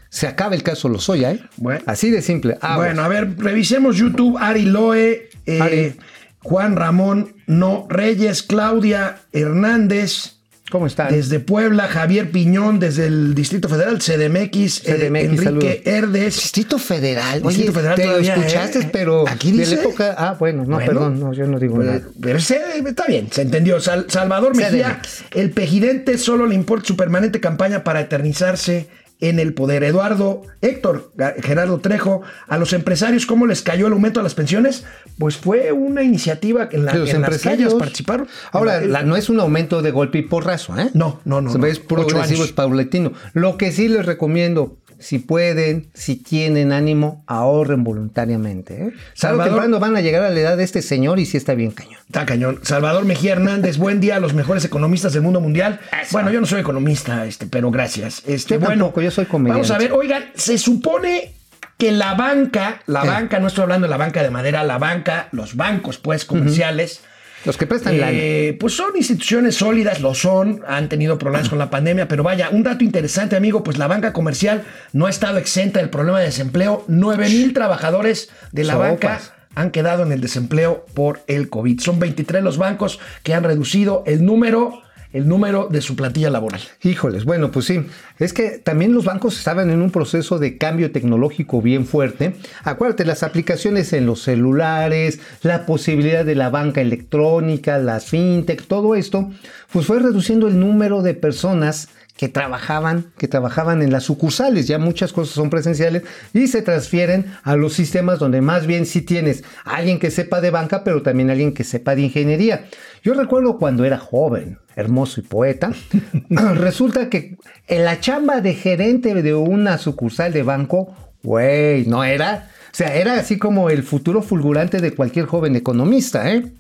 Se 0.08 0.26
acaba 0.26 0.54
el 0.54 0.62
caso 0.62 0.88
Lozoya, 0.88 1.32
¿eh? 1.32 1.40
Bueno. 1.56 1.82
Así 1.86 2.10
de 2.10 2.20
simple. 2.20 2.58
Aguas. 2.60 2.88
Bueno, 2.88 3.02
a 3.02 3.08
ver, 3.08 3.38
revisemos 3.38 3.96
YouTube. 3.96 4.36
Ari 4.38 4.66
Loe, 4.66 5.30
eh, 5.46 5.60
Ari. 5.60 5.94
Juan 6.40 6.76
Ramón 6.76 7.36
No 7.46 7.86
Reyes, 7.88 8.42
Claudia 8.42 9.20
Hernández. 9.32 10.41
¿Cómo 10.72 10.86
están? 10.86 11.10
Desde 11.12 11.38
Puebla, 11.38 11.86
Javier 11.86 12.30
Piñón, 12.30 12.80
desde 12.80 13.06
el 13.06 13.34
Distrito 13.34 13.68
Federal, 13.68 13.98
CDMX, 13.98 14.86
eh, 14.88 15.06
Enrique 15.06 15.44
saludos. 15.44 15.74
Herdes. 15.84 16.34
Distrito 16.36 16.78
Federal. 16.78 17.42
Distrito 17.42 17.70
Oye, 17.70 17.72
Federal 17.72 17.94
te 17.96 18.02
todavía, 18.04 18.34
escuchaste, 18.36 18.78
¿eh? 18.78 18.90
pero 18.90 19.28
Aquí 19.28 19.52
de 19.52 19.58
dice. 19.58 19.76
la 19.76 19.82
época. 19.82 20.14
Ah, 20.16 20.34
bueno, 20.40 20.64
no, 20.64 20.76
Bueno, 20.76 20.86
perdón, 20.90 21.20
no, 21.20 21.32
yo 21.34 21.46
no 21.46 21.58
digo 21.58 21.74
pues, 21.74 21.86
nada. 21.86 22.00
Pero 22.18 22.38
está 22.38 23.04
bien, 23.06 23.28
se 23.30 23.42
entendió. 23.42 23.80
Sal- 23.80 24.06
Salvador 24.08 24.56
Mejía, 24.56 25.00
CDMX. 25.02 25.24
el 25.32 25.50
pejidente 25.50 26.16
solo 26.16 26.46
le 26.46 26.54
importa 26.54 26.86
su 26.86 26.96
permanente 26.96 27.38
campaña 27.38 27.84
para 27.84 28.00
eternizarse 28.00 28.88
en 29.22 29.38
el 29.38 29.54
poder. 29.54 29.82
Eduardo, 29.84 30.42
Héctor, 30.60 31.12
Gerardo 31.42 31.78
Trejo, 31.78 32.20
a 32.48 32.58
los 32.58 32.72
empresarios, 32.74 33.24
¿cómo 33.24 33.46
les 33.46 33.62
cayó 33.62 33.86
el 33.86 33.92
aumento 33.94 34.20
a 34.20 34.22
las 34.22 34.34
pensiones? 34.34 34.84
Pues 35.18 35.36
fue 35.36 35.72
una 35.72 36.02
iniciativa 36.02 36.68
en 36.70 36.84
la, 36.84 36.92
De 36.92 36.98
los 36.98 37.10
en 37.10 37.20
las 37.22 37.30
que 37.30 37.34
empresarios 37.36 37.74
participaron. 37.74 38.26
Ahora, 38.50 38.78
En 38.82 38.92
la- 38.92 39.00
la- 39.00 39.06
no 39.06 39.16
es 39.16 39.30
un 39.30 39.40
aumento 39.40 39.80
de 39.80 39.90
golpe 39.92 40.18
y 40.18 40.22
porrazo, 40.22 40.76
¿eh? 40.78 40.90
No, 40.92 41.20
no, 41.24 41.40
no, 41.40 41.54
no. 41.54 41.66
Es 41.66 41.78
Ocho 41.78 41.86
progresivo, 41.86 42.44
es 42.44 42.52
paulatino. 42.52 43.12
Lo 43.32 43.56
que 43.56 43.72
sí 43.72 43.88
les 43.88 44.04
recomiendo, 44.04 44.76
si 45.02 45.18
pueden, 45.18 45.88
si 45.94 46.16
tienen 46.16 46.72
ánimo, 46.72 47.24
ahorren 47.26 47.84
voluntariamente. 47.84 48.74
¿eh? 48.86 48.92
Salvador, 49.14 49.52
temprano 49.52 49.80
van 49.80 49.96
a 49.96 50.00
llegar 50.00 50.22
a 50.22 50.30
la 50.30 50.40
edad 50.40 50.56
de 50.56 50.64
este 50.64 50.80
señor 50.82 51.18
y 51.18 51.26
sí 51.26 51.36
está 51.36 51.54
bien 51.54 51.72
cañón. 51.72 51.98
Está 52.06 52.24
cañón. 52.24 52.60
Salvador 52.62 53.04
Mejía 53.04 53.32
Hernández, 53.32 53.76
buen 53.78 54.00
día 54.00 54.16
a 54.16 54.20
los 54.20 54.32
mejores 54.34 54.64
economistas 54.64 55.12
del 55.12 55.22
mundo 55.22 55.40
mundial. 55.40 55.80
Bueno, 56.12 56.30
yo 56.30 56.40
no 56.40 56.46
soy 56.46 56.60
economista, 56.60 57.26
este, 57.26 57.46
pero 57.46 57.70
gracias. 57.70 58.22
Este, 58.26 58.54
Yo 58.54 58.60
bueno, 58.60 58.84
tampoco, 58.84 59.02
yo 59.02 59.10
soy 59.10 59.26
comediante. 59.26 59.68
Vamos 59.68 59.70
a 59.70 59.78
ver, 59.78 59.92
oigan, 59.92 60.24
se 60.34 60.56
supone 60.58 61.34
que 61.78 61.90
la 61.90 62.14
banca, 62.14 62.80
la 62.86 63.02
Eh. 63.04 63.08
banca, 63.08 63.40
no 63.40 63.48
estoy 63.48 63.62
hablando 63.62 63.86
de 63.86 63.90
la 63.90 63.96
banca 63.96 64.22
de 64.22 64.30
madera, 64.30 64.62
la 64.62 64.78
banca, 64.78 65.28
los 65.32 65.56
bancos, 65.56 65.98
pues, 65.98 66.24
comerciales. 66.24 67.00
Los 67.44 67.56
que 67.56 67.66
prestan 67.66 67.98
lana. 68.00 68.12
Eh, 68.12 68.56
pues 68.58 68.74
son 68.74 68.96
instituciones 68.96 69.56
sólidas, 69.56 70.00
lo 70.00 70.14
son, 70.14 70.62
han 70.66 70.88
tenido 70.88 71.18
problemas 71.18 71.48
con 71.48 71.58
la 71.58 71.70
pandemia, 71.70 72.08
pero 72.08 72.22
vaya, 72.22 72.50
un 72.50 72.62
dato 72.62 72.84
interesante, 72.84 73.36
amigo, 73.36 73.62
pues 73.64 73.78
la 73.78 73.86
banca 73.86 74.12
comercial 74.12 74.64
no 74.92 75.06
ha 75.06 75.10
estado 75.10 75.38
exenta 75.38 75.80
del 75.80 75.90
problema 75.90 76.20
de 76.20 76.26
desempleo. 76.26 76.84
9 76.88 77.28
mil 77.28 77.52
trabajadores 77.52 78.30
de 78.52 78.64
la 78.64 78.74
Sopas. 78.74 78.90
banca 78.90 79.20
han 79.54 79.70
quedado 79.70 80.02
en 80.02 80.12
el 80.12 80.20
desempleo 80.20 80.86
por 80.94 81.20
el 81.26 81.48
COVID. 81.48 81.80
Son 81.80 81.98
23 81.98 82.42
los 82.42 82.58
bancos 82.58 83.00
que 83.22 83.34
han 83.34 83.44
reducido 83.44 84.02
el 84.06 84.24
número, 84.24 84.82
el 85.12 85.28
número 85.28 85.68
de 85.70 85.80
su 85.80 85.96
plantilla 85.96 86.30
laboral. 86.30 86.60
Híjoles, 86.82 87.24
bueno, 87.24 87.50
pues 87.50 87.66
sí. 87.66 87.84
Es 88.18 88.32
que 88.32 88.58
también 88.58 88.94
los 88.94 89.04
bancos 89.04 89.38
estaban 89.38 89.70
en 89.70 89.82
un 89.82 89.90
proceso 89.90 90.38
de 90.38 90.58
cambio 90.58 90.92
tecnológico 90.92 91.60
bien 91.60 91.86
fuerte. 91.86 92.34
Acuérdate, 92.64 93.04
las 93.04 93.22
aplicaciones 93.22 93.92
en 93.92 94.06
los 94.06 94.22
celulares, 94.22 95.20
la 95.42 95.66
posibilidad 95.66 96.24
de 96.24 96.34
la 96.34 96.50
banca 96.50 96.80
electrónica, 96.80 97.78
las 97.78 98.06
fintech, 98.06 98.66
todo 98.66 98.94
esto, 98.94 99.30
pues 99.72 99.86
fue 99.86 99.98
reduciendo 99.98 100.48
el 100.48 100.58
número 100.58 101.02
de 101.02 101.14
personas 101.14 101.88
que 102.16 102.28
trabajaban, 102.28 103.06
que 103.18 103.26
trabajaban 103.26 103.82
en 103.82 103.90
las 103.90 104.04
sucursales, 104.04 104.66
ya 104.66 104.78
muchas 104.78 105.12
cosas 105.12 105.34
son 105.34 105.50
presenciales 105.50 106.02
y 106.34 106.46
se 106.46 106.62
transfieren 106.62 107.26
a 107.42 107.56
los 107.56 107.72
sistemas 107.72 108.18
donde 108.18 108.40
más 108.40 108.66
bien 108.66 108.86
sí 108.86 109.00
tienes 109.00 109.42
alguien 109.64 109.98
que 109.98 110.10
sepa 110.10 110.40
de 110.40 110.50
banca, 110.50 110.84
pero 110.84 111.02
también 111.02 111.30
alguien 111.30 111.54
que 111.54 111.64
sepa 111.64 111.94
de 111.94 112.02
ingeniería. 112.02 112.66
Yo 113.02 113.14
recuerdo 113.14 113.58
cuando 113.58 113.84
era 113.84 113.98
joven, 113.98 114.58
hermoso 114.76 115.20
y 115.20 115.24
poeta, 115.24 115.72
resulta 116.54 117.08
que 117.08 117.36
en 117.66 117.84
la 117.84 117.98
chamba 117.98 118.40
de 118.40 118.54
gerente 118.54 119.20
de 119.22 119.34
una 119.34 119.78
sucursal 119.78 120.32
de 120.32 120.44
banco, 120.44 120.94
güey, 121.22 121.84
no 121.86 122.04
era, 122.04 122.48
o 122.66 122.74
sea, 122.74 122.94
era 122.94 123.14
así 123.14 123.38
como 123.38 123.70
el 123.70 123.82
futuro 123.82 124.22
fulgurante 124.22 124.80
de 124.80 124.94
cualquier 124.94 125.26
joven 125.26 125.56
economista, 125.56 126.32
¿eh? 126.32 126.52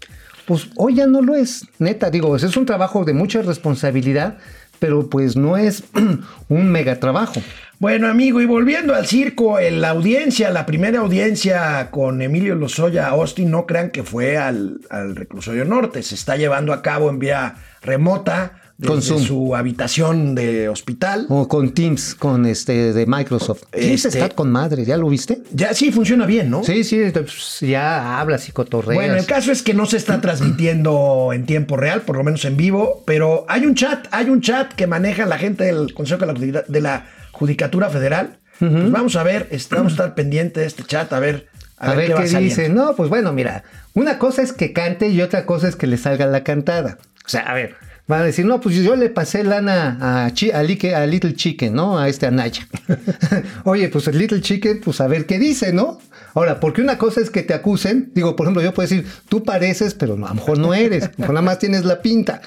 Pues 0.44 0.68
hoy 0.76 0.96
ya 0.96 1.06
no 1.06 1.22
lo 1.22 1.36
es, 1.36 1.64
neta, 1.78 2.10
digo, 2.10 2.34
es 2.34 2.56
un 2.56 2.66
trabajo 2.66 3.04
de 3.04 3.14
mucha 3.14 3.42
responsabilidad, 3.42 4.38
pero 4.80 5.08
pues 5.08 5.36
no 5.36 5.56
es 5.56 5.84
un 6.48 6.72
mega 6.72 6.98
trabajo. 6.98 7.40
Bueno, 7.82 8.06
amigo, 8.06 8.40
y 8.40 8.46
volviendo 8.46 8.94
al 8.94 9.08
circo, 9.08 9.58
en 9.58 9.80
la 9.80 9.90
audiencia, 9.90 10.50
la 10.50 10.66
primera 10.66 11.00
audiencia 11.00 11.90
con 11.90 12.22
Emilio 12.22 12.54
Lozoya 12.54 13.08
Austin, 13.08 13.50
no 13.50 13.66
crean 13.66 13.90
que 13.90 14.04
fue 14.04 14.38
al, 14.38 14.78
al 14.88 15.16
reclusorio 15.16 15.64
norte, 15.64 16.04
se 16.04 16.14
está 16.14 16.36
llevando 16.36 16.72
a 16.72 16.80
cabo 16.80 17.10
en 17.10 17.18
vía 17.18 17.56
remota 17.80 18.60
desde 18.78 18.92
Con 18.94 19.02
su 19.02 19.56
habitación 19.56 20.36
de 20.36 20.68
hospital. 20.68 21.26
O 21.28 21.48
con 21.48 21.74
Teams, 21.74 22.14
con 22.14 22.46
este 22.46 22.92
de 22.92 23.04
Microsoft. 23.04 23.64
Teams 23.72 24.04
Este- 24.04 24.20
está 24.20 24.28
con 24.28 24.52
madre, 24.52 24.84
¿ya 24.84 24.96
lo 24.96 25.08
viste? 25.08 25.42
Ya 25.52 25.74
sí 25.74 25.90
funciona 25.90 26.24
bien, 26.24 26.50
¿no? 26.50 26.62
Sí, 26.62 26.84
sí, 26.84 27.02
pues, 27.12 27.58
ya 27.62 28.20
hablas 28.20 28.48
y 28.48 28.52
cotorreas. 28.52 28.94
Bueno, 28.94 29.16
el 29.16 29.26
caso 29.26 29.50
es 29.50 29.60
que 29.60 29.74
no 29.74 29.86
se 29.86 29.96
está 29.96 30.20
transmitiendo 30.20 31.32
en 31.32 31.46
tiempo 31.46 31.76
real, 31.76 32.02
por 32.02 32.16
lo 32.16 32.22
menos 32.22 32.44
en 32.44 32.56
vivo, 32.56 33.02
pero 33.06 33.44
hay 33.48 33.66
un 33.66 33.74
chat, 33.74 34.06
hay 34.12 34.30
un 34.30 34.40
chat 34.40 34.72
que 34.72 34.86
maneja 34.86 35.26
la 35.26 35.38
gente 35.38 35.64
del 35.64 35.92
Consejo 35.94 36.24
de 36.24 36.52
la, 36.52 36.62
de 36.62 36.80
la 36.80 37.06
Judicatura 37.32 37.88
Federal. 37.90 38.38
Pues 38.58 38.90
vamos 38.92 39.16
a 39.16 39.22
ver, 39.24 39.48
est- 39.50 39.72
vamos 39.72 39.92
a 39.92 39.94
estar 39.96 40.14
pendiente 40.14 40.60
de 40.60 40.66
este 40.66 40.84
chat, 40.84 41.12
a 41.12 41.18
ver, 41.18 41.48
A, 41.78 41.94
ver, 41.96 42.06
qué 42.14 42.28
dice. 42.38 42.68
No, 42.68 42.94
pues 42.94 43.08
bueno, 43.08 43.32
mira, 43.32 43.64
una 43.94 44.18
cosa 44.18 44.42
es 44.42 44.52
que 44.52 44.72
cante 44.72 45.08
y 45.08 45.20
otra 45.20 45.46
cosa 45.46 45.66
es 45.68 45.74
que 45.74 45.88
le 45.88 45.96
salga 45.96 46.26
la 46.26 46.44
cantada. 46.44 46.98
O 47.26 47.28
sea, 47.28 47.40
a 47.42 47.54
ver, 47.54 47.74
van 48.06 48.20
a 48.20 48.24
decir, 48.24 48.44
no, 48.46 48.60
pues 48.60 48.76
yo 48.76 48.94
le 48.94 49.08
pasé 49.10 49.42
lana 49.42 49.98
a, 50.26 50.30
Chi- 50.32 50.52
a, 50.52 50.62
Little 50.62 51.34
Chicken, 51.34 51.74
¿no? 51.74 51.98
A 51.98 52.08
este 52.08 52.26
Anaya. 52.26 52.68
Oye, 53.64 53.88
pues 53.88 54.06
el 54.08 54.18
Little 54.18 54.40
Chicken, 54.40 54.80
pues 54.80 55.00
a 55.00 55.08
ver 55.08 55.26
qué 55.26 55.38
dice, 55.40 55.72
¿no? 55.72 55.98
Ahora, 56.34 56.60
porque 56.60 56.80
una 56.82 56.98
cosa 56.98 57.20
es 57.20 57.30
que 57.30 57.42
te 57.42 57.54
acusen, 57.54 58.10
digo, 58.14 58.36
por 58.36 58.46
ejemplo, 58.46 58.62
yo 58.62 58.72
puedo 58.72 58.88
decir, 58.88 59.06
tú 59.28 59.42
pareces, 59.42 59.94
pero 59.94 60.14
a 60.14 60.16
lo 60.18 60.34
mejor 60.34 60.58
no 60.58 60.72
eres, 60.74 61.10
nada 61.18 61.42
más 61.42 61.58
tienes 61.58 61.84
la 61.84 62.00
pinta. 62.00 62.40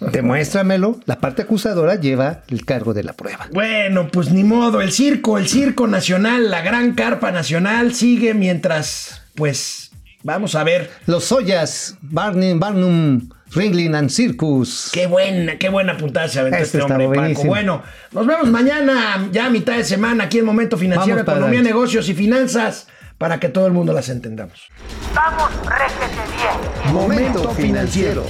Demuéstramelo, 0.00 1.00
la 1.06 1.18
parte 1.20 1.42
acusadora 1.42 1.94
lleva 1.94 2.42
el 2.48 2.64
cargo 2.64 2.94
de 2.94 3.04
la 3.04 3.12
prueba. 3.12 3.46
Bueno, 3.52 4.08
pues 4.12 4.30
ni 4.32 4.44
modo, 4.44 4.80
el 4.80 4.92
circo, 4.92 5.38
el 5.38 5.48
circo 5.48 5.86
nacional, 5.86 6.50
la 6.50 6.62
gran 6.62 6.94
carpa 6.94 7.30
nacional 7.30 7.94
sigue 7.94 8.34
mientras, 8.34 9.22
pues, 9.34 9.92
vamos 10.22 10.54
a 10.54 10.64
ver. 10.64 10.90
Los 11.06 11.24
Soyas, 11.24 11.96
Barnum, 12.02 12.58
Barnum, 12.58 13.28
Ringling 13.52 13.94
and 13.94 14.10
Circus. 14.10 14.90
Qué 14.92 15.06
buena, 15.06 15.58
qué 15.58 15.68
buena 15.68 15.96
puntada 15.96 16.28
se 16.28 16.40
aventó 16.40 16.58
Este 16.58 16.78
este 16.78 16.92
hombre, 16.92 17.06
Paco. 17.06 17.20
buenísimo. 17.20 17.48
Bueno, 17.48 17.82
nos 18.12 18.26
vemos 18.26 18.48
mañana, 18.48 19.28
ya 19.32 19.46
a 19.46 19.50
mitad 19.50 19.76
de 19.76 19.84
semana, 19.84 20.24
aquí 20.24 20.38
en 20.38 20.44
Momento 20.44 20.76
Financiero, 20.76 21.20
Economía, 21.20 21.46
adelante. 21.46 21.68
Negocios 21.70 22.08
y 22.08 22.14
Finanzas, 22.14 22.88
para 23.16 23.38
que 23.38 23.48
todo 23.48 23.66
el 23.68 23.72
mundo 23.72 23.92
las 23.92 24.08
entendamos. 24.08 24.68
Vamos, 25.14 25.50
réjete 25.66 26.20
bien. 26.36 26.92
Momento 26.94 27.48
Financiero. 27.50 28.26